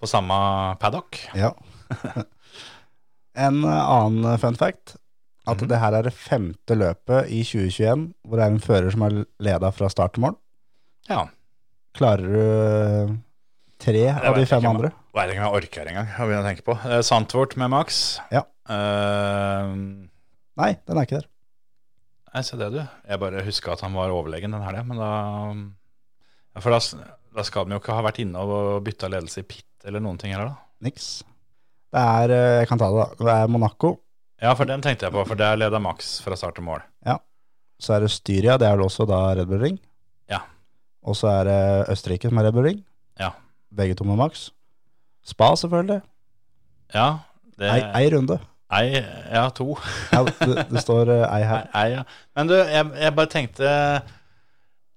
[0.00, 0.40] på samme
[0.80, 1.20] paddock.
[1.36, 1.52] ja.
[3.46, 4.96] en annen fun fact.
[5.46, 5.68] At Mhm.
[5.68, 9.16] det her er det femte løpet i 2021 hvor det er en fører som har
[9.42, 10.36] leda fra start til mål.
[11.10, 11.24] Ja.
[11.98, 13.16] Klarer du eh,
[13.82, 14.92] tre av de fem andre?
[15.12, 16.76] vet ikke om jeg orker engang å begynne å tenke på.
[16.88, 18.20] Eh, Sandtvort med Max.
[18.30, 18.44] Ja.
[18.70, 20.06] Uh,
[20.56, 21.26] Nei, den er ikke der.
[22.32, 22.78] Nei, se det, du.
[23.08, 25.10] Jeg bare huska at han var overlegen den helga, men da
[26.54, 26.78] ja, For da,
[27.36, 30.18] da skal de jo ikke ha vært inne og bytta ledelse i pit eller noen
[30.20, 30.86] ting heller, da.
[30.86, 31.10] Niks.
[31.92, 33.24] Det er eh, Jeg kan ta det, da.
[33.26, 33.92] Det er Monaco.
[34.42, 36.82] Ja, for den tenkte jeg på, for der leda Max fra start til mål.
[37.06, 37.20] Ja.
[37.82, 39.76] Så er det Styria, det er vel også da Red Bull Ring.
[40.30, 40.40] Ja.
[41.06, 41.58] Og så er det
[41.94, 42.80] Østerrike som er Red Bull Ring.
[43.22, 43.32] Ja.
[43.74, 44.48] Begge to med Max.
[45.26, 46.00] Spa, selvfølgelig.
[46.94, 47.06] Ja,
[47.58, 48.40] det Ei, ei runde.
[48.72, 48.86] Ei,
[49.30, 49.76] ja, to.
[50.10, 51.66] Ja, det, det står eh, ei her.
[51.76, 52.02] Ei, ja.
[52.36, 53.72] Men du, jeg, jeg bare tenkte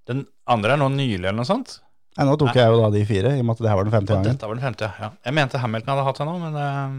[0.08, 1.80] Den andre er nå nylig, eller noe sånt?
[2.16, 3.88] Nei, nå tok jeg jo da de fire, i og med at det her var
[3.88, 4.32] den femte gangen.
[4.32, 5.10] dette var den femte, ja.
[5.28, 6.98] Jeg mente Hamilton hadde hatt det nå, men eh,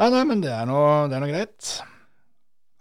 [0.00, 0.08] Nei.
[0.10, 1.74] Nei, men det er noe, greit.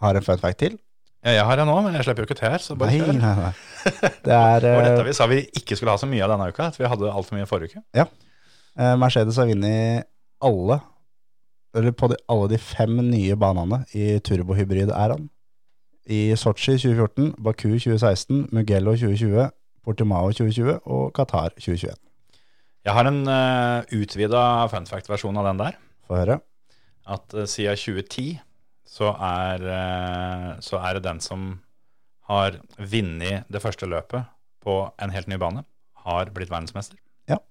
[0.01, 0.79] Har en fun fact til.
[1.23, 3.13] Ja, jeg har en nå, men jeg slipper jo ikke til her, så bare Nei,
[3.15, 3.51] nei, nei.
[4.25, 6.67] Det er eh, dette vi sa vi ikke skulle ha så mye av denne uka,
[6.71, 7.83] at vi hadde altfor mye forrige uke.
[7.95, 8.07] Ja.
[8.99, 10.09] Mercedes har vunnet
[10.43, 10.79] alle,
[11.77, 15.29] eller på de, alle de fem nye banene i turbohybrid-æraen.
[16.11, 19.47] I Sotsji 2014, Baku 2016, Mugello 2020,
[19.83, 21.95] Portimao 2020 og Qatar 2021.
[22.83, 24.41] Jeg har en uh, utvida
[24.71, 25.77] fun fact-versjon av den der.
[26.07, 26.41] Få høre.
[27.03, 28.39] At uh, siden 2010
[28.93, 31.53] så er, uh, så er det den som
[32.29, 34.29] har vunnet det første løpet
[34.63, 35.65] på en helt ny bane,
[36.05, 36.95] har blitt verdensmester.
[37.27, 37.41] Ja.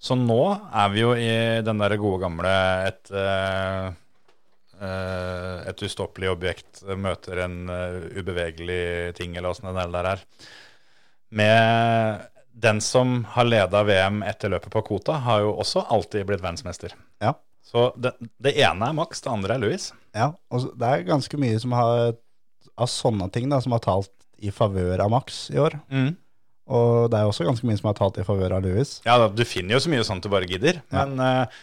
[0.00, 1.32] Så nå er vi jo i
[1.64, 2.54] den der gode gamle
[2.88, 3.90] et, uh,
[4.80, 10.22] Uh, et ustoppelig objekt møter en uh, ubevegelig ting, eller åssen det der er.
[11.36, 12.22] Med
[12.64, 16.96] den som har leda VM etter løpet på Kota, har jo også alltid blitt verdensmester.
[17.20, 17.34] Ja.
[17.70, 18.10] Så det,
[18.42, 19.84] det ene er Max, det andre er Louis.
[20.16, 22.16] Ja, og det er ganske mye som har,
[22.74, 24.10] av sånne ting da, som har talt
[24.42, 25.76] i favør av Max i år.
[26.70, 28.96] Og det er også ganske mye som har talt i favør av Lewis.
[29.06, 30.82] Ja, da, du finner jo så mye sånt du bare gidder.
[30.90, 31.04] Ja.
[31.06, 31.60] Men uh,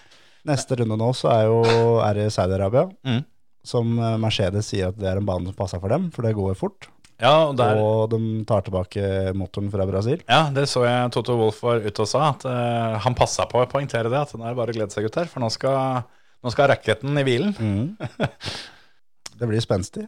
[0.48, 1.58] Neste runde nå så er jo
[2.06, 3.24] er det Saudi-Arabia, Mm.
[3.68, 6.32] som eh, Mercedes sier at det er en bane som passer for dem, for det
[6.38, 6.88] går fort.
[7.18, 10.22] Ja, og der, Og de tar tilbake motoren fra Brasil.
[10.28, 13.62] ja, det så jeg Toto Wolff var ute og sa, at uh, han passa på
[13.64, 14.20] å poengtere det.
[14.22, 16.06] At nå er det bare å glede seg, gutter, for nå skal,
[16.46, 17.56] nå skal racketen i hvilen.
[17.58, 18.22] Mm.
[19.40, 20.06] det blir spenstig.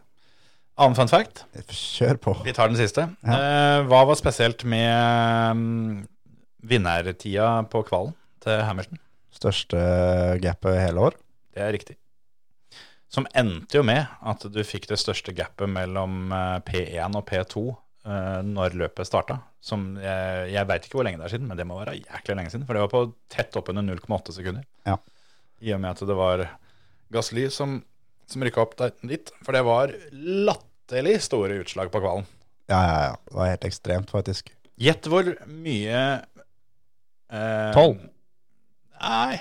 [0.80, 1.44] Annen fun fact,
[1.76, 2.34] Kjør på.
[2.46, 3.04] vi tar den siste.
[3.28, 6.06] Eh, hva var spesielt med um,
[6.64, 8.14] vinnertida på kvalen
[8.46, 9.02] til Hamilton?
[9.36, 9.82] Største
[10.40, 11.18] gapet hele år.
[11.52, 11.98] Det er riktig.
[13.10, 17.64] Som endte jo med at du fikk det største gapet mellom eh, P1 og P2
[17.70, 19.40] eh, når løpet starta.
[19.66, 22.38] Som jeg, jeg veit ikke hvor lenge det er siden, men det må være jæklig
[22.38, 22.68] lenge siden.
[22.70, 23.04] For det var på
[23.34, 24.68] tett oppunder 0,8 sekunder.
[24.88, 25.00] Ja.
[25.60, 26.46] I og med at det var
[27.12, 27.80] Gasly som,
[28.30, 29.34] som rykka opp der, dit.
[29.42, 32.30] For det var latterlig store utslag på kvalen.
[32.70, 33.14] Ja, ja, ja.
[33.26, 34.54] Det var helt ekstremt, faktisk.
[34.80, 36.04] Gjett hvor mye
[37.34, 38.06] eh, Tolv.
[39.00, 39.40] Nei,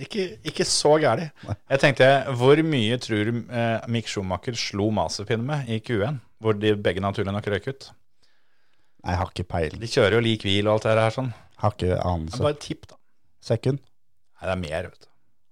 [0.00, 1.28] ikke, ikke så gærlig.
[1.70, 6.20] Jeg tenkte, hvor mye tror du eh, Mick Schumacher slo Maserpin med i Q1?
[6.42, 7.88] Hvor de begge naturlig nok røyk ut.
[9.02, 9.80] Nei, jeg har ikke peiling.
[9.82, 11.32] De kjører jo lik hvil og alt det her sånn.
[11.62, 12.42] Har ikke Men anelse.
[12.42, 12.98] Bare tipp, da.
[13.42, 13.82] Sekund.
[13.82, 15.08] Nei, det er mer, vet du.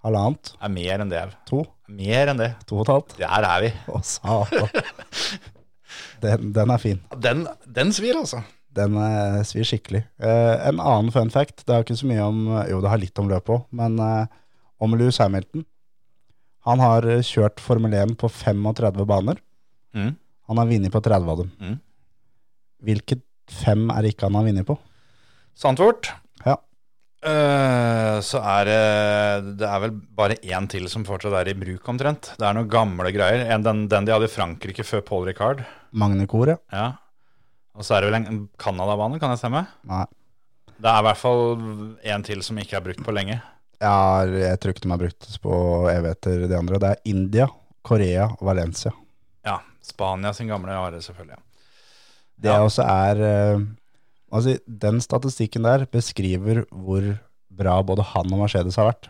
[0.07, 0.53] Halvannet.
[0.55, 1.23] Det er mer enn det.
[1.51, 1.65] To.
[2.01, 2.51] Mer enn det.
[2.71, 3.17] To og et halvt.
[3.21, 3.73] Der er vi.
[3.93, 4.71] Å, satan.
[6.21, 6.99] Den, den er fin.
[7.25, 8.43] Den, den svir, altså.
[8.77, 10.05] Den eh, svir skikkelig.
[10.23, 13.19] Eh, en annen fun fact, det har ikke så mye om Jo, det har litt
[13.19, 14.31] om løpet òg, men eh,
[14.81, 15.65] om Louis Hamilton.
[16.69, 19.41] Han har eh, kjørt Formel 1 på 35 baner.
[19.97, 20.15] Mm.
[20.51, 21.53] Han har vunnet på 30 av dem.
[21.61, 21.77] Mm.
[22.87, 24.77] Hvilke fem er det ikke han har vunnet på?
[25.59, 26.13] Sandfort.
[26.47, 26.57] Ja.
[27.21, 31.85] Uh, så er det Det er vel bare én til som fortsatt er i bruk,
[31.93, 32.33] omtrent.
[32.41, 33.45] Det er noen gamle greier.
[33.53, 35.61] En, den, den de hadde i Frankrike før Paul Ricard.
[35.93, 36.63] Magnekoret?
[36.73, 36.95] Ja.
[37.79, 39.65] Og så er det vel en Canada-bane, kan jeg stemme?
[39.89, 40.05] Nei.
[40.81, 41.43] Det er i hvert fall
[42.15, 43.37] en til som ikke er brukt på lenge.
[43.81, 45.59] Ja, jeg tror ikke de har brukt på
[45.93, 46.81] evigheter, de andre.
[46.81, 47.47] Det er India,
[47.87, 48.93] Korea og Valencia.
[49.47, 51.39] Ja, Spania sin gamle are, selvfølgelig.
[51.39, 51.47] Ja.
[52.41, 53.23] Det også er
[54.31, 57.03] Altså, den statistikken der beskriver hvor
[57.51, 59.09] bra både han og Mercedes har vært.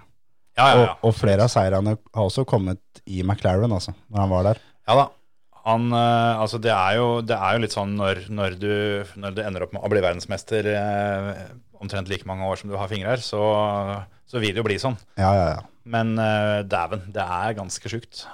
[0.57, 0.87] Ja, ja, ja.
[0.97, 4.63] Og, og flere av seirene har også kommet i McLaren, altså, når han var der.
[4.89, 5.05] Ja da.
[5.67, 8.71] Han, eh, altså det, er jo, det er jo litt sånn når, når, du,
[9.21, 11.43] når du ender opp med å bli verdensmester eh,
[11.81, 13.41] omtrent like mange år som du har fingre så,
[14.29, 14.97] så vil det jo bli sånn.
[15.21, 15.61] Ja, ja, ja.
[15.91, 18.25] Men eh, dæven, det er ganske sjukt.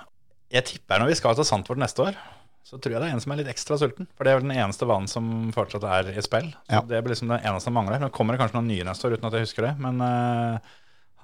[0.54, 2.18] Jeg tipper når vi skal til Sandford neste år,
[2.66, 4.08] så tror jeg det er en som er litt ekstra sulten.
[4.18, 6.48] For det er vel den eneste banen som fortsatt er i spill.
[6.66, 6.80] Så Ja.
[6.82, 8.00] det blir liksom det eneste som mangler.
[8.02, 10.72] Nå kommer det kanskje noen nye neste år uten at jeg husker det, men eh,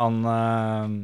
[0.03, 0.95] han, eh,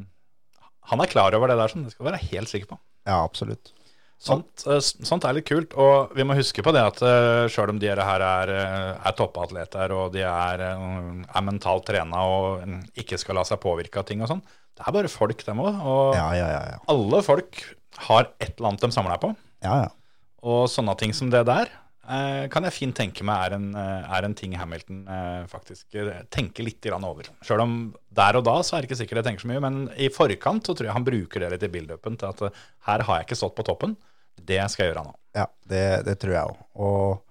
[0.92, 1.86] han er klar over det der, sånn.
[1.86, 2.78] det skal du være helt sikker på.
[3.08, 3.72] Ja, absolutt.
[4.18, 7.70] Sånt, eh, sånt er litt kult, og vi må huske på det at uh, sjøl
[7.70, 10.86] om de her er, eh, er toppatleter og de er, eh,
[11.22, 14.42] er mentalt trena og mm, ikke skal la seg påvirke av ting og sånn,
[14.74, 15.78] det er bare folk, dem òg.
[15.86, 16.64] Og Ja, ja, ja.
[16.74, 16.80] ja.
[16.90, 17.62] alle folk
[18.08, 19.32] har et eller annet de samler deg på.
[19.66, 19.94] ja, ja.
[20.46, 21.78] Og sånne ting som det der eh,
[22.48, 26.22] kan jeg fint tenke meg er en, eh, er en ting Hamilton eh, faktisk eh,
[26.32, 27.28] tenker litt grann over.
[27.44, 27.74] Sjøl om
[28.16, 30.64] der og da så er det ikke sikkert jeg tenker så mye, men i forkant
[30.66, 33.28] så tror jeg han bruker det litt i build-upen til at eh, her har jeg
[33.28, 33.96] ikke stått på toppen,
[34.38, 35.14] det skal jeg gjøre nå.
[35.36, 36.62] Ja, det, det tror jeg òg.
[36.78, 37.24] Og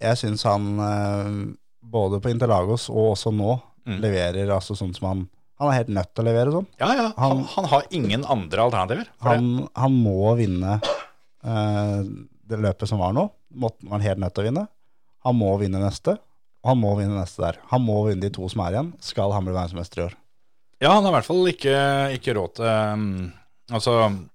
[0.00, 1.34] jeg syns han eh,
[1.82, 3.94] både på Interlagos og også nå Mm.
[4.04, 5.20] leverer altså sånn som han
[5.58, 6.66] Han er helt nødt til å levere sånn.
[6.78, 9.08] Ja, ja, han, Han- han har ingen andre alternativer.
[9.24, 10.74] Han, han må vinne
[11.44, 12.02] eh,
[12.50, 13.28] det løpet som var nå.
[13.62, 14.66] Måtte var han helt nødt til å vinne.
[15.26, 16.16] Han må vinne neste,
[16.64, 17.60] og han må vinne neste der.
[17.72, 20.16] Han må vinne de to som er igjen, skal han bli verdensmester i år.
[20.80, 21.76] Ja, han har i hvert fall ikke,
[22.16, 23.12] ikke råd til um,
[23.70, 23.92] Altså,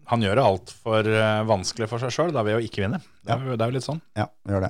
[0.07, 3.01] han gjør det altfor uh, vanskelig for seg sjøl ved å ikke vinne.
[3.25, 3.99] Det er, det er jo litt sånn.
[4.15, 4.63] Ja, gjør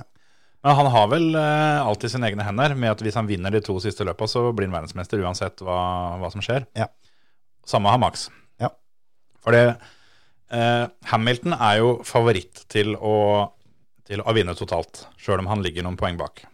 [0.66, 3.60] Men han har vel uh, alltid sine egne hender med at hvis han vinner de
[3.62, 5.78] to siste løpa, så blir han verdensmester uansett hva,
[6.18, 6.66] hva som skjer.
[6.74, 6.88] Ja.
[7.68, 8.26] Samme har Max.
[8.58, 8.72] Ja.
[9.44, 9.76] For det
[10.52, 13.16] eh, Hamilton er jo favoritt til å,
[14.06, 16.44] til å vinne totalt, sjøl om han ligger noen poeng bak.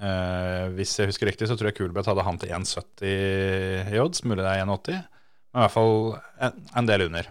[0.00, 4.24] Eh, hvis jeg husker riktig, så tror jeg Kulbeth hadde han til 1,70 i odds.
[4.24, 5.02] Mulig det er 1,80,
[5.50, 5.94] men i hvert fall
[6.40, 7.28] en, en del under.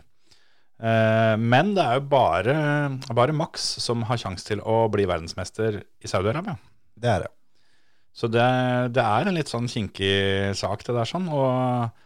[0.80, 2.56] Eh, men det er jo bare,
[3.16, 6.56] bare Max som har sjanse til å bli verdensmester i Saudi-Arabia.
[7.00, 7.34] Det er det.
[8.16, 8.46] Så det,
[8.96, 11.28] det er en litt sånn kinkig sak, det der sånn.
[11.32, 12.06] Og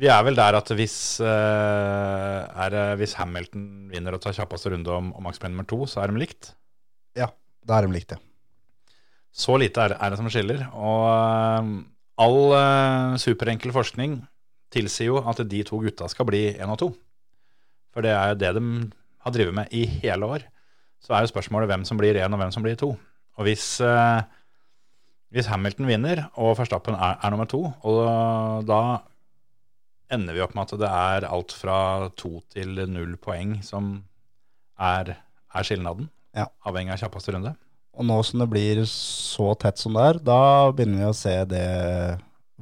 [0.00, 4.92] vi er vel der at hvis, uh, er, hvis Hamilton vinner og tar kjappeste runde
[4.92, 6.54] om, om Max blir nummer to, så er de likt.
[7.18, 7.28] Ja,
[7.68, 8.20] da er de likt, ja.
[9.32, 10.64] Så lite er, er det som skiller.
[10.72, 11.68] Og uh,
[12.24, 14.20] all uh, superenkel forskning
[14.72, 16.90] tilsier jo at de to gutta skal bli én og to.
[17.92, 18.66] For det er jo det de
[19.22, 20.48] har drevet med i hele år.
[21.04, 22.94] Så er jo spørsmålet hvem som blir én, og hvem som blir to.
[23.36, 23.66] Og hvis,
[25.34, 28.80] hvis Hamilton vinner, og Verstappen er, er nummer to, og da
[30.12, 31.76] ender vi opp med at det er alt fra
[32.20, 33.94] to til null poeng som
[34.82, 35.14] er,
[35.54, 36.08] er skilnaden.
[36.36, 36.46] Ja.
[36.68, 37.54] Avhengig av kjappeste runde.
[37.92, 40.38] Og nå som det blir så tett som det er, da
[40.72, 41.66] begynner vi å se det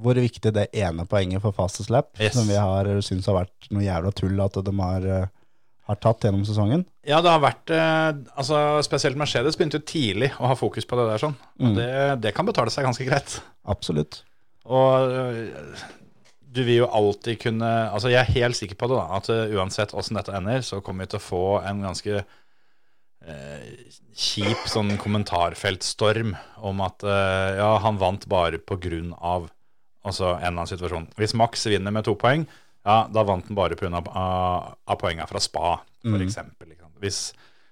[0.00, 2.32] hvor viktig det ene poenget for fastest lap, Yes.
[2.34, 5.26] som vi har syns har vært noe jævla tull at de har, eh,
[5.90, 6.86] har tatt gjennom sesongen.
[7.06, 10.96] Ja, det har vært eh, altså Spesielt Mercedes begynte jo tidlig å ha fokus på
[10.98, 11.22] det der.
[11.26, 11.90] sånn Og det,
[12.24, 13.38] det kan betale seg ganske greit.
[13.68, 14.22] Absolutt.
[14.70, 15.84] Og øh,
[16.50, 19.56] du vil jo alltid kunne Altså Jeg er helt sikker på det, da at øh,
[19.58, 23.68] uansett åssen dette ender, så kommer vi til å få en ganske eh,
[24.16, 26.34] kjip sånn kommentarfeltstorm
[26.66, 29.50] om at eh, ja, han vant bare på grunn av
[30.06, 31.10] altså en eller annen situasjon.
[31.20, 32.46] Hvis Max vinner med to poeng,
[32.86, 33.92] ja, da vant han bare pga.
[34.00, 35.74] Av, av poenga fra spa,
[36.24, 36.54] ikke sant.
[37.00, 37.18] Hvis,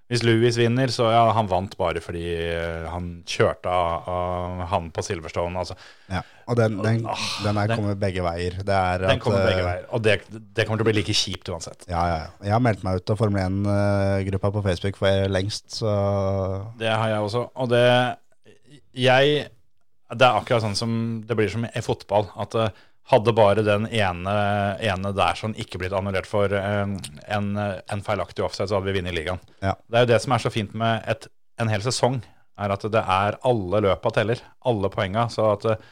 [0.09, 4.87] hvis Louis vinner, så ja, han vant bare fordi eh, han kjørte av, av han
[4.95, 5.53] på Silverstone.
[5.61, 5.77] altså
[6.09, 6.23] Ja.
[6.49, 8.57] Og den, den, Åh, den her den- begge veier.
[8.65, 9.83] Det er Den at, kommer begge eh, veier.
[9.93, 10.15] Og det,
[10.57, 11.85] det kommer til å bli like kjipt uansett.
[11.91, 12.31] Ja, ja, ja.
[12.49, 15.93] Jeg har meldt meg ut av Formel 1-gruppa på Facebook for lengst, så
[16.81, 17.45] Det har jeg også.
[17.61, 17.85] Og det
[18.97, 19.45] Jeg
[20.09, 20.93] Det er akkurat sånn som
[21.29, 22.31] det blir som i fotball.
[22.41, 22.71] At eh,
[23.09, 24.35] hadde bare den ene,
[24.85, 26.85] ene der sånn ikke blitt annullert for eh,
[27.35, 29.41] en, en feilaktig offside, så hadde vi vunnet ligaen.
[29.65, 29.75] Ja.
[29.89, 31.29] Det er jo det som er så fint med et,
[31.61, 32.21] en hel sesong,
[32.59, 34.43] er at det er alle løpa teller.
[34.69, 35.29] Alle poenga.
[35.33, 35.85] Så at eh,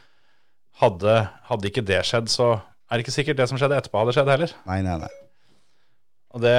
[0.83, 4.15] hadde, hadde ikke det skjedd, så er det ikke sikkert det som skjedde etterpå, hadde
[4.15, 4.57] skjedd heller.
[4.69, 5.13] Nei, nei, nei.
[6.35, 6.57] Og det,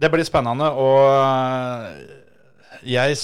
[0.00, 0.94] det blir spennende, og
[2.84, 3.16] jeg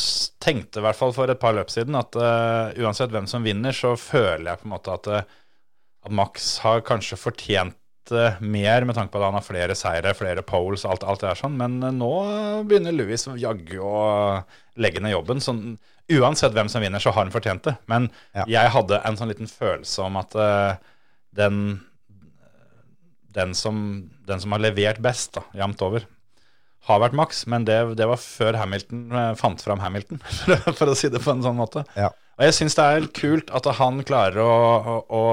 [0.43, 3.75] tenkte i hvert fall for et par løp siden at uh, uansett hvem som vinner,
[3.77, 5.37] så føler jeg på en måte at, eh,
[6.07, 7.77] at Max har kanskje fortjent
[8.43, 11.39] mer med tanke på at han har flere seire, flere poles, alt, alt det der
[11.39, 12.09] sånn, men eh, nå
[12.67, 14.01] begynner Louis jaggu å
[14.83, 15.43] legge ned jobben.
[15.45, 15.77] Sånn,
[16.11, 17.77] uansett hvem som vinner, så har han fortjent det.
[17.87, 18.49] Men Ja.
[18.51, 20.75] jeg hadde en sånn liten følelse om at uh,
[21.39, 21.81] den
[23.31, 26.07] den som, den som har levert best, da, jevnt over,
[26.89, 30.91] har vært Max, men det, det var før Hamilton eh, fant fram Hamilton, for, for
[30.91, 31.85] å si det på en sånn måte.
[31.95, 32.09] Ja.
[32.41, 35.25] Og jeg syns det er kult at han klarer å, å, å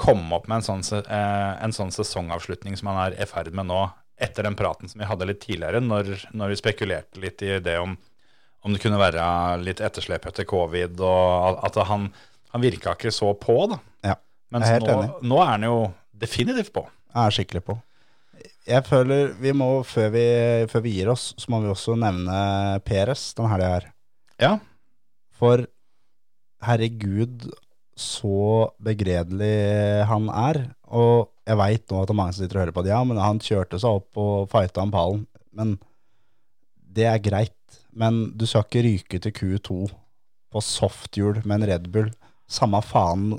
[0.00, 3.68] komme opp med en sånn, eh, en sånn sesongavslutning som han er i ferd med
[3.70, 3.82] nå,
[4.22, 7.78] etter den praten som vi hadde litt tidligere, når, når vi spekulerte litt i det
[7.82, 7.96] om,
[8.62, 9.22] om det kunne være
[9.62, 12.10] litt etterslep etter covid, og at han,
[12.54, 13.80] han virka ikke så på, da.
[14.12, 14.18] Ja,
[14.54, 15.30] Mens jeg er helt nå, enig.
[15.32, 15.78] nå er han jo
[16.22, 16.84] definitivt på.
[17.12, 17.78] Jeg er skikkelig på.
[18.68, 20.26] Jeg føler vi må, før vi,
[20.70, 22.36] før vi gir oss, så må vi også nevne
[22.86, 23.88] Peres den helga her.
[24.42, 24.52] Ja.
[25.34, 25.64] For
[26.62, 27.48] herregud,
[27.98, 30.62] så begredelig han er.
[30.92, 32.92] Og jeg veit nå at det er mange som sitter og hører på det.
[32.94, 35.26] Ja, men han kjørte seg opp og fighta om pallen.
[35.52, 35.76] Men
[36.92, 37.58] det er greit.
[37.92, 39.78] Men du skal ikke ryke til Q2
[40.52, 42.12] på softhjul med en Red Bull.
[42.48, 43.34] Samme faen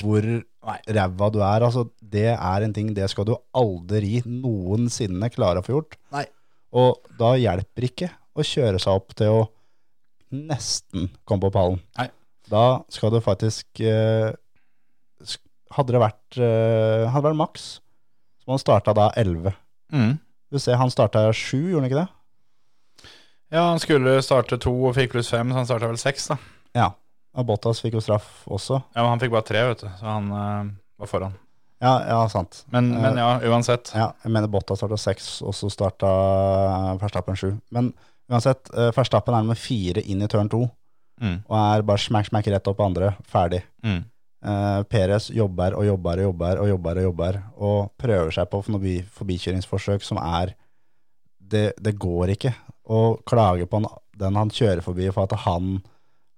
[0.00, 0.24] hvor
[0.66, 1.64] ræva du er.
[1.64, 5.98] Altså, det er en ting, det skal du aldri noensinne klare å få gjort.
[6.14, 6.26] Nei.
[6.76, 9.44] Og da hjelper ikke å kjøre seg opp til å
[10.34, 11.80] nesten komme på pallen.
[12.00, 12.10] Nei.
[12.50, 14.30] Da skal du faktisk eh,
[15.76, 17.64] Hadde det vært eh, Hadde det vært maks,
[18.38, 19.50] så må han starta da 11.
[19.92, 20.12] Mm.
[20.54, 22.08] Du ser, han starta 7, gjorde han ikke det?
[23.54, 26.36] Ja, han skulle starte 2 og fikk pluss 5, så han starta vel 6, da.
[26.78, 26.86] Ja.
[27.36, 28.78] Og Bottas fikk jo straff også.
[28.94, 30.70] Ja, men han fikk bare 3, vet du, så han eh,
[31.02, 31.34] var foran.
[31.82, 32.62] Ja, ja, sant.
[32.72, 33.90] Men, Eh, men ja, uansett.
[33.94, 36.08] Ja, jeg mener Bottas starta 6, og så starta
[37.02, 37.50] Verstappen 7.
[37.74, 37.90] Men
[38.30, 40.62] uansett, eh, Verstappen er med 4 inn i turn 2,
[41.20, 41.38] Mm.
[41.48, 43.14] og er bare smack, smack rett opp andre.
[43.24, 43.62] Ferdig.
[43.84, 44.02] Mm.
[44.46, 48.60] Eh, Peres jobber og jobber og jobber og jobber og jobber og prøver seg på
[48.66, 50.52] forbi, forbikjøringsforsøk som er
[51.40, 52.52] det, det går ikke.
[52.92, 53.88] Og klager på han,
[54.18, 55.78] den han kjører forbi for at han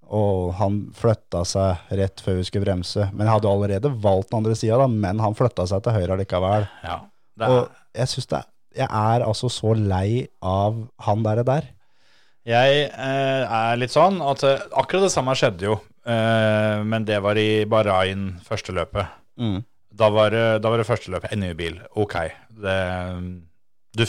[0.09, 3.11] og han flytta seg rett før vi skulle bremse.
[3.13, 6.65] Men jeg hadde allerede valgt den andre sida, men han flytta seg til høyre likevel.
[6.81, 6.95] Ja.
[7.39, 8.41] Er, Og jeg synes det
[8.79, 11.43] Jeg er altså så lei av han der.
[11.45, 11.69] der.
[12.47, 15.75] Jeg eh, er litt sånn at eh, akkurat det samme skjedde jo,
[16.09, 19.11] eh, men det var i Bahrain første løpet.
[19.41, 19.59] Mm.
[19.99, 21.81] Da var, det- da var det første løpet en ny bil.
[21.99, 22.15] Ok,
[22.63, 22.79] det,
[23.99, 24.05] du,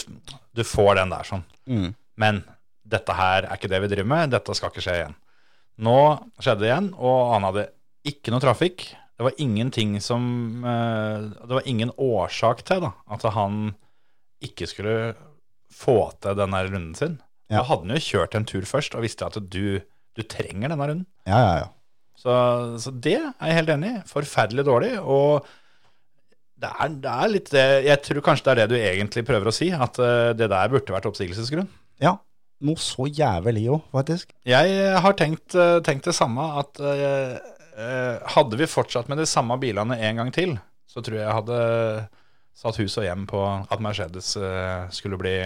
[0.56, 1.44] du får den der sånn.
[1.68, 1.90] Mm.
[2.20, 2.44] Men
[2.90, 5.18] dette her er ikke det vi driver med, dette skal ikke skje igjen.
[5.80, 5.98] Nå
[6.44, 7.68] skjedde det igjen, og han hadde
[8.10, 8.88] ikke noe trafikk.
[9.20, 13.74] Det var ingenting som eh, Det var ingen årsak til da, at han
[14.44, 14.94] ikke skulle
[15.76, 17.18] få til denne runden sin.
[17.50, 19.80] Da hadde han jo kjørt en tur først og visste at du,
[20.16, 21.08] du trenger denne runden.
[21.30, 21.68] Ja, ja, ja.
[22.20, 22.32] Så,
[22.84, 24.00] så det er jeg helt enig i.
[24.10, 24.92] Forferdelig dårlig.
[25.00, 25.48] Og
[26.60, 29.50] det er, det er litt det Jeg tror kanskje det er det du egentlig prøver
[29.50, 31.70] å si, at eh, det der burde vært oppsigelsesgrunn.
[32.04, 32.18] Ja,
[32.68, 34.34] noe så jævlig òg, faktisk.
[34.48, 37.38] Jeg har tenkt, eh, tenkt det samme, at eh,
[37.80, 40.58] eh, hadde vi fortsatt med de samme bilene en gang til,
[40.90, 41.60] så tror jeg jeg hadde
[42.60, 45.38] satt hus og hjem på at Mercedes eh, skulle bli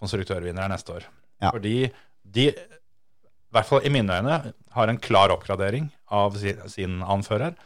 [0.00, 1.10] konstruktørvinner neste år.
[1.42, 1.50] Ja.
[1.50, 1.90] Fordi
[2.22, 4.36] de, i hvert fall i mine øyne,
[4.72, 7.56] har en klar oppgradering av sin, sin anfører,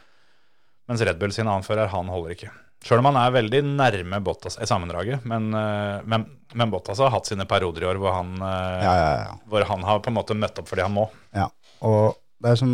[0.87, 2.49] mens Red Bull sin anfører, han holder ikke.
[2.85, 7.09] Sjøl om han er veldig nærme Bottas i sammendraget, men, eh, men, men Bottas har
[7.13, 9.31] hatt sine perioder i år hvor han, eh, Ja, ja, ja.
[9.49, 11.07] hvor han har på en måte møtt opp fordi han må.
[11.35, 11.47] ja.
[11.85, 12.71] Og det er som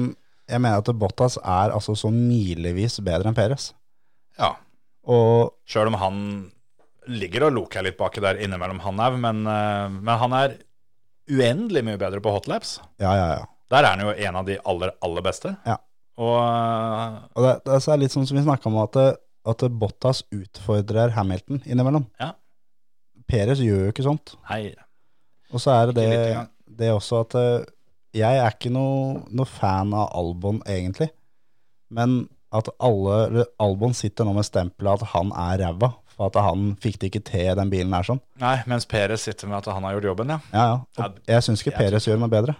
[0.47, 3.69] Jeg mener at Bottas er altså så milevis bedre enn Peres.
[4.39, 4.53] Ja.
[5.07, 6.17] Og Sjøl om han
[7.07, 10.57] ligger og loker litt baki der innimellom han òg, men, eh, men han er
[11.31, 12.79] uendelig mye bedre på hotlaps.
[13.01, 13.49] ja, ja, ja.
[13.73, 15.55] Der er han jo en av de aller, aller beste.
[15.65, 15.79] Ja.
[16.21, 16.35] Og
[17.33, 18.99] Og det, det er litt sånn som vi snakka om, at,
[19.49, 22.05] at Bottas utfordrer Hamilton innimellom.
[22.21, 22.33] Ja.
[23.25, 24.35] Peres gjør jo ikke sånt.
[24.49, 24.75] nei,
[25.49, 26.43] Og så er det det,
[26.83, 27.65] det også at eh,
[28.13, 31.09] jeg er ikke noe, noe fan av Albon, egentlig.
[31.89, 36.75] Men at alle, Albon sitter nå med stempelet at han er ræva, for at han
[36.83, 38.21] fikk det ikke til den bilen her sånn.
[38.39, 40.39] nei, mens Perez sitter med at han har gjort jobben, ja.
[40.53, 40.65] Ja,
[40.97, 41.07] ja.
[41.07, 42.55] Og jeg syns ikke Peres gjør noe bedre.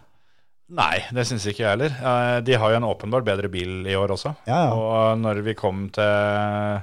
[0.73, 1.91] Nei, det syns ikke jeg heller.
[1.99, 4.31] Eh, De har jo en åpenbart bedre bil i år også.
[4.47, 4.73] Ja, ja.
[4.73, 6.81] Og når vi kom til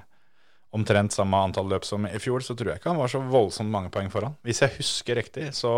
[0.76, 3.72] omtrent samme antall løp som i fjor, så tror jeg ikke han var så voldsomt
[3.72, 4.36] mange poeng foran.
[4.46, 5.72] Hvis jeg husker riktig, så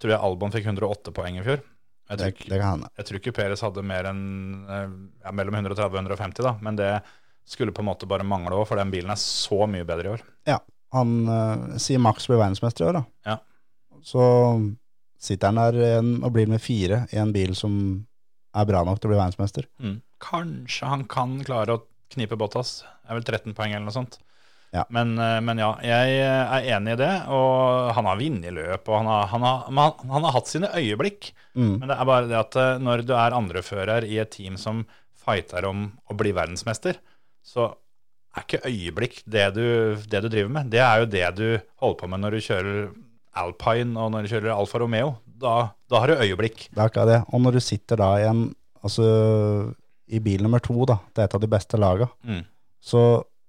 [0.00, 1.60] tror jeg Albon fikk 108 poeng i fjor.
[2.08, 2.88] Jeg tror, ikke- det kan hende.
[2.96, 4.88] jeg tror ikke Perez hadde mer enn eh,
[5.26, 6.54] ja, mellom 130 og 150, da.
[6.62, 7.02] Men det
[7.48, 10.12] skulle på en måte bare mangle òg, for den bilen er så mye bedre i
[10.16, 10.26] år.
[10.48, 10.58] Ja.
[10.96, 13.02] Han uh, sier Max blir verdensmester i år, da.
[13.28, 13.38] Ja.
[14.04, 14.22] Så
[15.20, 17.74] sitter han der en, og blir med fire i en bil som
[18.56, 19.68] er bra nok til å bli verdensmester.
[19.82, 19.98] Mm.
[20.22, 21.84] Kanskje han kan klare å
[22.14, 22.80] knipe Bottas.
[23.02, 24.18] Det er vel 13 poeng eller noe sånt.
[24.74, 24.84] Ja.
[24.92, 27.12] Men, eh, men ja, jeg er enig i det.
[27.32, 30.72] Og han har vunnet løp, og han har, han, har, han, han har hatt sine
[30.76, 31.30] øyeblikk.
[31.54, 31.74] Mm.
[31.80, 34.84] Men det er bare det at eh, når du er andrefører i et team som
[35.18, 37.00] fighter om å bli verdensmester,
[37.48, 37.70] så
[38.36, 39.64] er ikke øyeblikk det du,
[40.12, 40.68] det du driver med.
[40.74, 41.46] Det er jo det du
[41.80, 42.90] holder på med når du kjører
[43.38, 45.14] Alpine og når du kjører Alfa Romeo.
[45.38, 45.54] Da,
[45.90, 46.66] da har du øyeblikk.
[46.74, 47.18] Det er akkurat det.
[47.32, 48.44] Og når du sitter da i en
[48.84, 49.06] altså
[50.08, 52.44] i bil nummer to, da, det er et av de beste laga, Mm.
[52.80, 53.02] så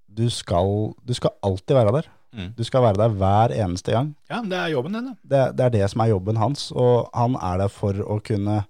[0.10, 2.08] du skal, du skal alltid være der.
[2.34, 2.50] Mm.
[2.58, 4.10] Du skal være der hver eneste gang.
[4.30, 5.16] Ja, men det er jobben din, det.
[5.32, 8.64] Det, det er det som er jobben hans, og han er der for å kunne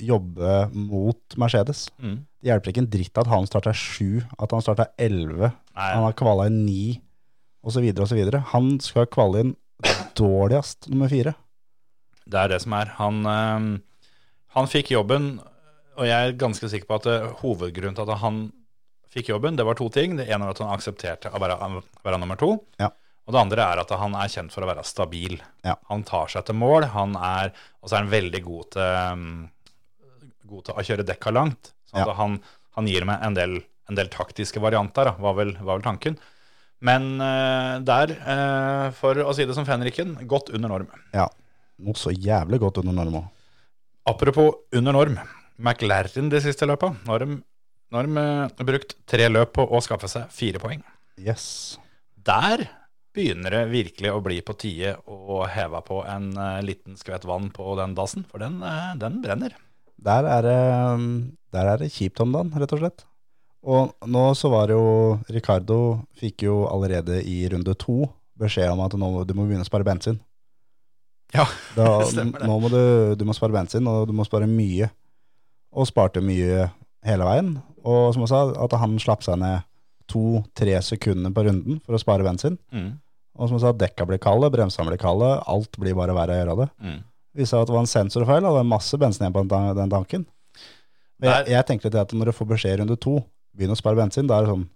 [0.00, 1.88] jobbe mot Mercedes.
[2.00, 2.22] Mm.
[2.40, 6.16] Det hjelper ikke en dritt at han starter sju, at han starter elleve, han har
[6.16, 6.84] kvala inn ni,
[7.60, 8.20] osv., osv.
[8.54, 9.52] Han skal kvalle inn
[10.20, 11.34] dårligst nummer fire.
[12.30, 12.94] Det er det som er.
[13.00, 13.68] Han, øh,
[14.56, 15.32] han fikk jobben,
[15.98, 18.42] og jeg er ganske sikker på at eh, hovedgrunnen til at han
[19.10, 20.16] fikk jobben, det var to ting.
[20.18, 21.56] Det ene var at han aksepterte å være,
[22.06, 22.54] være nummer to.
[22.80, 22.92] Ja.
[23.30, 25.36] Og det andre er at han er kjent for å være stabil.
[25.62, 25.76] Ja.
[25.86, 29.28] Han tar seg til mål, han er, og så er han veldig god til, um,
[30.50, 31.70] god til å kjøre dekka langt.
[31.92, 32.16] Sånn Ja.
[32.18, 32.40] han,
[32.74, 33.54] han gir meg en del,
[33.86, 36.18] en del taktiske varianter, var vel, var vel tanken.
[36.82, 40.90] Men uh, der, uh, for å si det som fenriken, godt under norm.
[41.14, 41.28] Ja,
[41.86, 43.30] noe så jævlig godt under norm også.
[44.10, 45.20] Apropos under norm.
[45.60, 46.90] McLaren de siste løpa.
[47.04, 47.38] Nå har de,
[47.92, 48.26] nå har de
[48.58, 50.82] eh, brukt tre løp på å skaffe seg fire poeng.
[51.20, 51.76] Yes.
[52.26, 52.64] Der
[53.16, 57.48] begynner det virkelig å bli på tide å heve på en eh, liten skvett vann
[57.54, 59.56] på den dassen, for den, eh, den brenner.
[60.00, 60.58] Der er, det,
[60.94, 61.06] um,
[61.52, 63.04] der er det kjipt om dagen, rett og slett.
[63.60, 65.76] Og nå så var det jo Ricardo
[66.16, 68.06] fikk jo allerede i runde to
[68.40, 70.16] beskjed om at nå du må begynne å spare bensin.
[71.34, 71.44] Ja,
[71.76, 72.48] Da, stemmer det.
[72.48, 72.80] nå må du,
[73.20, 74.88] du må spare bensin, og du må spare mye.
[75.76, 76.70] Og sparte mye
[77.06, 77.52] hele veien.
[77.84, 79.66] Og som jeg sa, at han slapp seg ned
[80.10, 82.58] to-tre sekunder på runden for å spare bensin.
[82.74, 82.90] Mm.
[83.38, 86.40] Og som jeg sa, dekka blir kalde, bremsene blir kalde, alt blir bare verre å
[86.42, 86.68] gjøre det.
[86.82, 86.98] Mm.
[87.38, 89.92] Viste seg at det var en sensorfeil, og det var masse bensin igjen på den,
[89.92, 90.26] tanken.
[91.20, 93.18] Jeg, jeg tenkte litt at når du får beskjed i runde to,
[93.56, 94.68] begynn å spare bensin, da er det sånn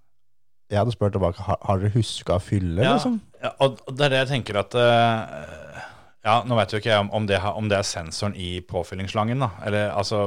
[0.73, 3.19] Jeg hadde spurt tilbake, har, har dere huska å fylle, Ja, liksom?
[3.43, 5.81] ja, og det er det jeg tenker at uh,
[6.25, 9.45] Ja, nå vet jo ikke jeg om, om, det, om det er sensoren i påfyllingsslangen,
[9.45, 9.51] da.
[9.67, 10.23] Eller altså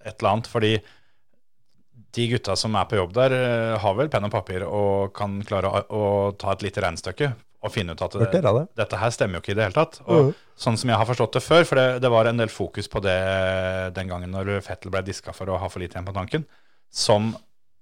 [0.00, 0.48] et eller annet.
[0.48, 0.70] Fordi
[2.16, 5.38] de gutta som er på jobb der, eh, har vel penn og papir og kan
[5.46, 7.32] klare å, ta et lite regnestykke
[7.66, 8.66] og finne ut at det, det.
[8.78, 9.98] dette her stemmer jo ikke i det hele tatt.
[10.06, 12.88] Og sånn som jeg har forstått det før, for det, det var en del fokus
[12.92, 13.16] på det
[13.96, 16.46] den gangen når Fettel ble diska for å ha for lite igjen på tanken,
[16.92, 17.32] som,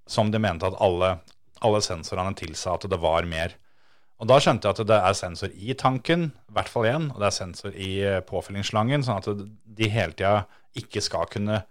[0.09, 1.17] som de mente at alle,
[1.61, 3.53] alle sensorene tilsa at det var mer.
[4.23, 7.19] Og da skjønte jeg at det er sensor i tanken, i hvert fall én, og
[7.19, 9.47] det er sensor i eh, påfyllingsslangen, sånn at
[9.79, 10.45] de hele tida
[10.79, 11.61] ikke skal kunne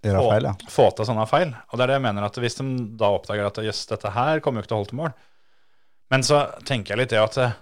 [0.00, 0.52] Gjøre få, feil, ja.
[0.72, 1.50] få til sånne feil.
[1.68, 2.68] Og det er det jeg mener, at hvis de
[3.00, 5.16] da oppdager at jøss, dette her kommer jo ikke til å holde til mål.
[6.10, 7.58] Men så tenker jeg litt det at eh,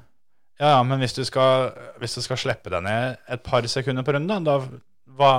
[0.58, 1.72] ja, ja, men hvis du skal,
[2.02, 4.56] hvis du skal slippe deg ned et par sekunder på runden, da,
[5.18, 5.32] hva,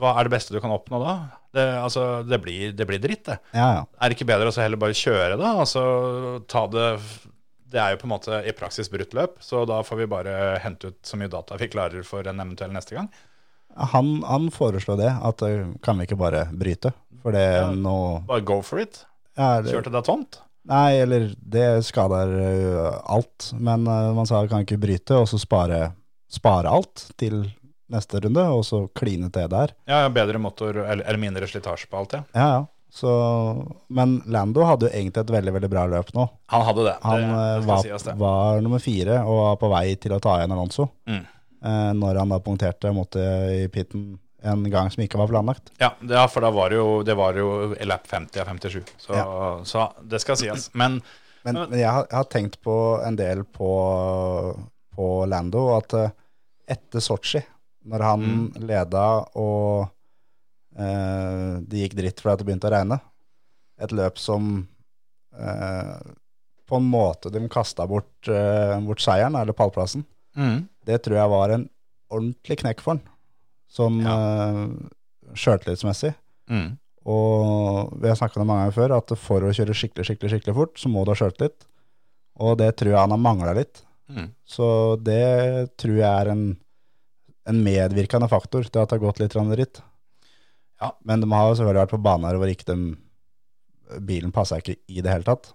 [0.00, 1.14] hva er det beste du kan oppnå da?
[1.56, 3.38] Det, altså, det, blir, det blir dritt, det.
[3.56, 3.86] Ja, ja.
[3.96, 5.54] Er det ikke bedre å så heller bare kjøre, da?
[5.62, 5.84] Altså,
[6.50, 6.90] ta det
[7.66, 10.34] Det er jo på en måte i praksis brutt løp, så da får vi bare
[10.64, 13.08] hente ut så mye data vi klarer for en eventuell neste gang.
[13.76, 15.42] Han, han foreslår det, at
[15.84, 16.94] kan vi ikke bare bryte?
[17.22, 17.70] For det Ja.
[17.74, 19.04] nå Bare go for it.
[19.36, 20.40] ja, det, Kjørte deg tomt.
[20.66, 22.32] Nei, eller det skader
[23.06, 23.52] alt.
[23.54, 25.92] Men man sa kan ikke bryte, og så spare,
[26.30, 27.44] spare alt til
[27.92, 29.74] neste runde, og så kline til der.
[29.86, 32.22] Ja, ja, bedre motor eller, mindre slitasje på alt, ja.
[32.34, 32.64] Ja, ja.
[32.96, 33.10] Så,
[33.92, 36.24] men Lando hadde jo egentlig et veldig veldig bra løp nå.
[36.48, 36.94] Han hadde det.
[37.02, 38.14] Han det, det var, si det.
[38.22, 40.86] var nummer fire og var på vei til å ta igjen Alonso.
[41.10, 41.26] Mm.
[41.66, 43.26] Eh, når han da punkterte mot det
[43.64, 44.14] i pitten
[44.46, 45.72] en gang som ikke var planlagt.
[45.82, 47.48] Ja, det, for da var det jo, det var jo
[47.88, 48.92] lap 50 av 57.
[49.02, 49.24] Så, Ja.
[49.66, 50.68] så det skal sies.
[50.74, 51.00] Men
[51.46, 53.68] Men, men jeg, har, jeg har tenkt på en del på,
[54.96, 56.10] på Lando, at eh,
[56.74, 57.42] etter Sotsji,
[57.86, 58.66] når han Mm.
[58.66, 59.04] leda
[59.38, 59.88] og
[60.78, 62.98] eh, det gikk dritt fordi det begynte å regne,
[63.78, 64.66] et løp som
[65.38, 65.96] eh,
[66.66, 70.04] på en måte de kasta bort, eh, bort seieren, eller pallplassen,
[70.36, 70.58] mm,
[70.88, 71.68] det tror jeg var en
[72.12, 73.02] ordentlig knekk for han,
[73.72, 74.16] sånn ja.
[75.34, 76.12] sjøltillitsmessig.
[76.52, 76.68] mm,
[77.06, 80.54] Og vi har snakket om mange ganger før, at for å kjøre skikkelig, skikkelig, skikkelig
[80.60, 81.66] fort, så må du ha sjøltillit.
[82.42, 83.82] Og det tror jeg han har mangla litt.
[84.12, 84.30] mm.
[84.44, 84.68] Så
[85.02, 86.46] det tror jeg er en,
[87.48, 89.82] en medvirkende faktor til at det har gått litt dritt.
[90.80, 90.92] Ja.
[91.08, 92.96] Men de har jo selvfølgelig vært på baner hvor ikke de,
[94.04, 95.52] bilen passa ikke i det hele tatt.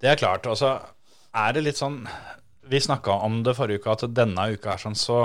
[0.00, 0.46] Det er klart.
[0.46, 0.76] Og så
[1.36, 2.02] er det litt sånn
[2.68, 5.24] Vi snakka om det forrige uke, at denne uka er sånn, så,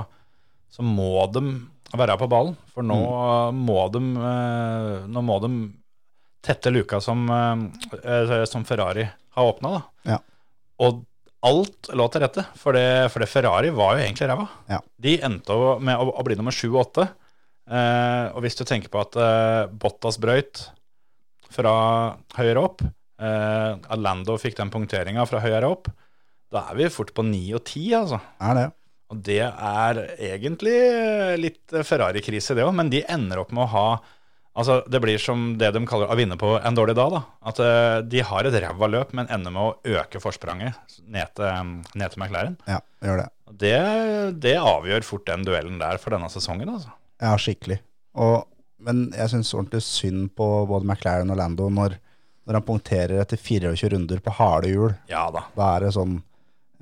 [0.71, 1.43] så må de
[1.97, 2.57] være på ballen.
[2.71, 2.97] For nå
[3.57, 5.51] må de eh, Nå må de
[6.41, 10.13] tette luka som, eh, som Ferrari har åpna, da.
[10.15, 10.19] Ja.
[10.81, 11.03] Og
[11.45, 14.47] alt lå til rette, for det, for det Ferrari var jo egentlig ræva.
[14.69, 14.79] Ja.
[15.01, 17.07] De endte med å, å bli nummer sju og åtte.
[17.71, 20.65] Eh, og hvis du tenker på at eh, Bottas brøyt
[21.51, 21.73] fra
[22.37, 22.83] høyere opp,
[23.21, 25.89] eh, Alando fikk den punkteringa fra høyere opp,
[26.51, 28.19] da er vi fort på ni og ti, altså.
[28.43, 28.65] Er det?
[29.11, 30.75] Og det er egentlig
[31.41, 33.85] litt Ferrari-krise, det òg, men de ender opp med å ha
[34.51, 37.13] Altså, Det blir som det de kaller å vinne på en dårlig dag.
[37.13, 37.19] da.
[37.47, 40.75] At eh, De har et ræva løp, men ender med å øke forspranget
[41.07, 42.57] ned til, ned til McLaren.
[42.67, 43.27] Ja, gjør det.
[43.61, 43.77] Det,
[44.43, 46.67] det avgjør fort den duellen der for denne sesongen.
[46.67, 46.91] altså.
[47.23, 47.79] Ja, skikkelig.
[48.19, 48.43] Og,
[48.83, 51.95] men jeg syns ordentlig synd på både McLaren og Lando når,
[52.43, 54.97] når han punkterer etter 24 runder på harde hjul.
[55.07, 55.45] Ja da.
[55.55, 56.17] Da er det sånn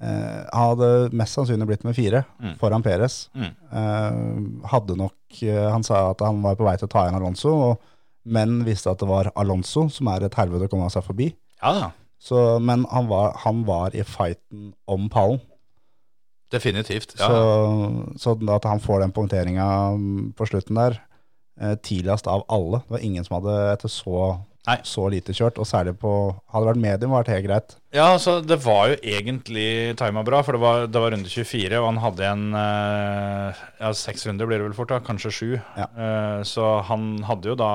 [0.02, 2.24] eh, hadde mest sannsynlig blitt med fire
[2.60, 3.28] foran Peres.
[3.38, 3.52] Mm.
[3.82, 7.20] Eh, hadde nok eh, Han sa at han var på vei til å ta igjen
[7.20, 7.92] Alonso, og,
[8.30, 11.32] men visste at det var Alonso som er et helvete å komme seg forbi.
[11.62, 11.92] Ja.
[12.20, 15.40] Så, men han var, han var i fighten om pallen.
[16.52, 17.14] Definitivt.
[17.20, 17.30] Ja.
[17.30, 20.98] Så, så at han får den punkteringa mm, på slutten der,
[21.86, 22.80] tidligst av alle.
[22.88, 24.20] Det var ingen som hadde etter så,
[24.70, 24.78] Nei.
[24.88, 25.60] så lite kjørt.
[25.62, 26.12] Og særlig på
[26.54, 27.76] Hadde det vært medium, var det helt greit.
[27.96, 31.80] Ja, altså det var jo egentlig tima bra, for det var, det var runde 24,
[31.80, 35.50] og han hadde en eh, Ja, seks runder blir det vel fort, da, kanskje sju.
[35.58, 35.88] Ja.
[35.90, 37.72] Eh, så han hadde jo da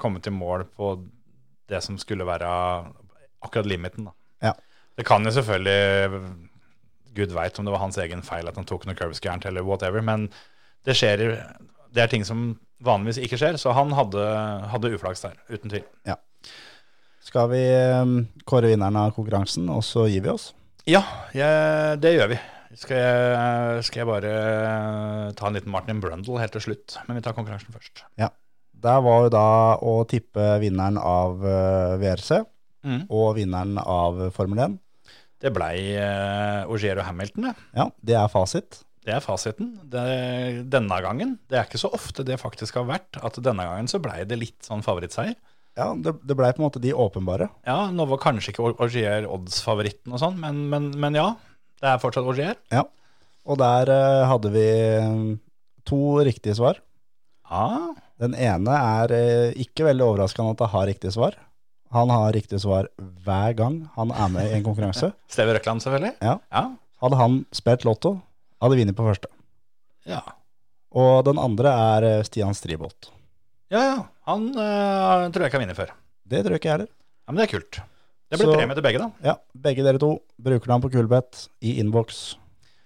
[0.00, 0.96] kommet i mål på
[1.70, 2.48] det som skulle være
[3.44, 4.16] akkurat limiten, da.
[4.50, 4.52] Ja.
[4.98, 6.20] Det kan jo selvfølgelig
[7.14, 9.64] Gud veit om det var hans egen feil at han tok noe curbs gærent eller
[9.66, 10.28] whatever, men
[10.84, 11.22] det skjer
[11.94, 14.24] Det er ting som vanligvis ikke skjer, så han hadde,
[14.72, 15.84] hadde uflaks der, uten tvil.
[17.24, 18.14] Skal vi eh,
[18.44, 20.50] kåre vinneren av konkurransen, og så gir vi oss?
[20.88, 21.00] Ja,
[21.32, 22.40] jeg, det gjør vi.
[22.76, 24.32] Skal jeg, skal jeg bare
[25.38, 28.02] ta en liten Martin Brundle helt til slutt, men vi tar konkurransen først.
[28.20, 28.28] Ja.
[28.84, 29.46] Der var jo da
[29.80, 32.42] å tippe vinneren av eh, VRC
[32.84, 33.06] Mm.
[33.08, 34.74] og vinneren av Formel 1.
[35.40, 37.52] Det blei uh, Ogier og Hamilton, det.
[37.72, 38.82] Ja, det er fasit.
[39.04, 39.74] Det er fasiten.
[39.92, 40.04] Det,
[40.72, 44.00] denne gangen, det er ikke så ofte det faktisk har vært, at denne gangen så
[44.02, 45.36] blei det litt sånn favorittseier.
[45.74, 47.48] Ja, det, det blei på en måte de åpenbare.
[47.66, 51.32] Ja, nå var kanskje ikke Ogier odds-favoritten og sånn, men, men, men ja.
[51.82, 52.56] Det er fortsatt Ogier.
[52.72, 52.86] Ja.
[53.44, 55.16] Og der uh, hadde vi eh,
[55.84, 56.78] to riktige svar.
[57.50, 57.92] Ja,
[58.22, 61.36] Den ene er uh, ikke veldig overraskende at han har riktig svar.
[61.94, 65.12] Han har riktig svar hver gang han er med i en konkurranse.
[65.34, 66.14] Steve Røkland, selvfølgelig.
[66.24, 66.38] Ja.
[66.54, 66.64] Ja.
[67.04, 68.16] Hadde han spilt lotto,
[68.64, 69.30] hadde vunnet på første.
[70.08, 70.20] Ja,
[70.94, 73.10] Og den andre er eh, Stian Stribolt.
[73.72, 73.80] ja.
[73.80, 73.96] ja.
[74.24, 75.90] Han eh, tror jeg ikke har vunnet før.
[76.24, 76.88] Det tror jeg ikke jeg heller.
[76.88, 77.78] Ja, Men det er kult.
[78.32, 79.08] Det blir Så- premie til begge, da.
[79.22, 79.34] Ja,
[79.66, 80.08] begge dere to.
[80.40, 82.22] Bruker navn på Kulbeth i innboks.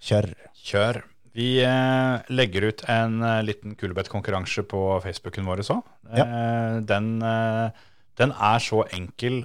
[0.03, 0.27] Kjør.
[0.59, 0.99] Kjør.
[1.39, 5.87] Vi eh, legger ut en eh, liten Kulebeth-konkurranse på Facebooken vår òg.
[6.11, 7.71] Eh, den, eh,
[8.19, 9.45] den er så enkel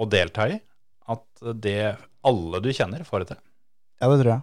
[0.00, 0.56] å delta i
[1.12, 3.42] at det alle du kjenner, får det til.
[4.00, 4.42] Ja, det tror jeg.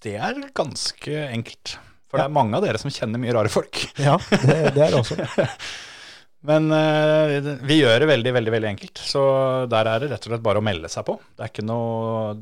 [0.00, 1.76] Det er ganske enkelt.
[2.10, 3.84] For det er mange av dere som kjenner mye rare folk.
[4.00, 5.46] Ja, det, det er det også.
[6.48, 9.02] Men uh, vi gjør det veldig, veldig veldig enkelt.
[9.04, 9.22] Så
[9.70, 11.18] der er det rett og slett bare å melde seg på.
[11.36, 12.38] Det er ikke noe,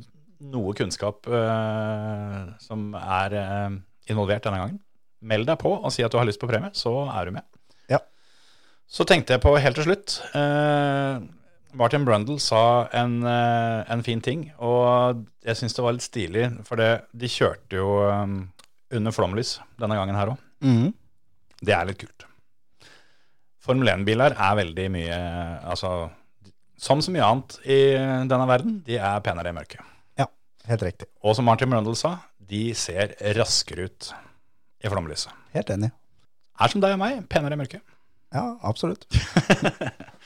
[0.54, 3.78] noe kunnskap uh, som er uh,
[4.08, 4.78] involvert denne gangen.
[5.26, 7.46] Meld deg på og si at du har lyst på premie, så er du med.
[7.90, 7.98] Ja.
[8.86, 11.18] Så tenkte jeg på helt til slutt eh,
[11.76, 16.46] Martin Brundle sa en, eh, en fin ting, og jeg syns det var litt stilig,
[16.64, 18.36] for det, de kjørte jo eh,
[18.96, 20.46] under flomlys denne gangen her òg.
[20.64, 20.94] Mm.
[21.60, 22.24] Det er litt kult.
[23.68, 25.16] Formel 1-biler er veldig mye
[25.68, 25.90] Altså,
[26.80, 27.78] som så mye annet i
[28.30, 29.82] denne verden, de er penere i mørket.
[30.16, 30.28] Ja,
[30.70, 31.10] Helt riktig.
[31.20, 34.10] Og som Martin Brundle sa, de ser raskere ut
[34.80, 35.34] i flomlyset.
[35.52, 35.90] Helt enig.
[36.58, 37.84] Er som deg og meg, penere i mørket.
[38.34, 39.04] Ja, absolutt.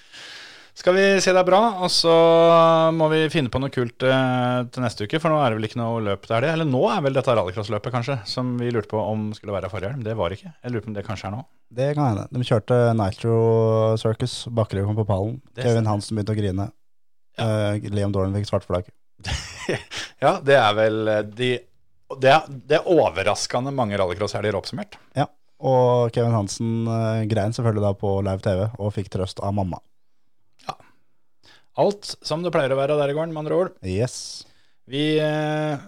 [0.73, 2.13] Skal vi si det er bra, og så
[2.97, 5.67] må vi finne på noe kult eh, til neste uke, for nå er det vel
[5.69, 6.53] ikke noe løp der det?
[6.55, 9.93] Eller nå er vel dette rallycrossløpet, kanskje, som vi lurte på om skulle være forrige
[9.93, 10.07] helg.
[10.07, 10.55] Det var ikke.
[10.57, 11.43] Jeg lurer på om det kanskje er nå.
[11.73, 12.25] Det kan hende.
[12.33, 13.37] De kjørte Nitro
[14.01, 14.39] Circus.
[14.49, 15.37] Bakkerud kom på pallen.
[15.61, 16.71] Kevin Hansen begynte å grine.
[17.41, 18.89] Eh, Liam Dorn fikk svart flagg.
[20.23, 21.53] Ja, det er vel eh, de
[22.21, 24.99] det er, det er overraskende mange rallycrosshelger oppsummert.
[25.17, 25.29] Ja.
[25.63, 29.79] Og Kevin Hansen uh, grein selvfølgelig da på live TV og fikk trøst av mamma.
[31.81, 33.75] Alt som det pleier å være der i gården, med andre ord.
[33.87, 34.45] Yes.
[34.91, 35.81] Vi eh,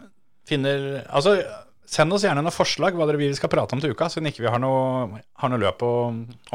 [0.49, 1.37] finner Altså,
[1.85, 4.31] send oss gjerne noen forslag hva dere vil vi skal prate om til uka, siden
[4.31, 5.95] ikke vi har noe, har noe løp å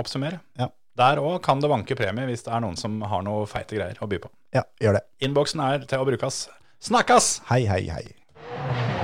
[0.01, 0.41] oppsummere.
[0.59, 0.71] Ja.
[0.99, 4.01] Der òg kan det vanke premie hvis det er noen som har noe feite greier
[4.03, 4.31] å by på.
[4.55, 5.05] Ja, gjør det.
[5.23, 6.47] Innboksen er til å brukes.
[6.83, 7.37] Snakkes!
[7.51, 8.98] Hei, hei, hei.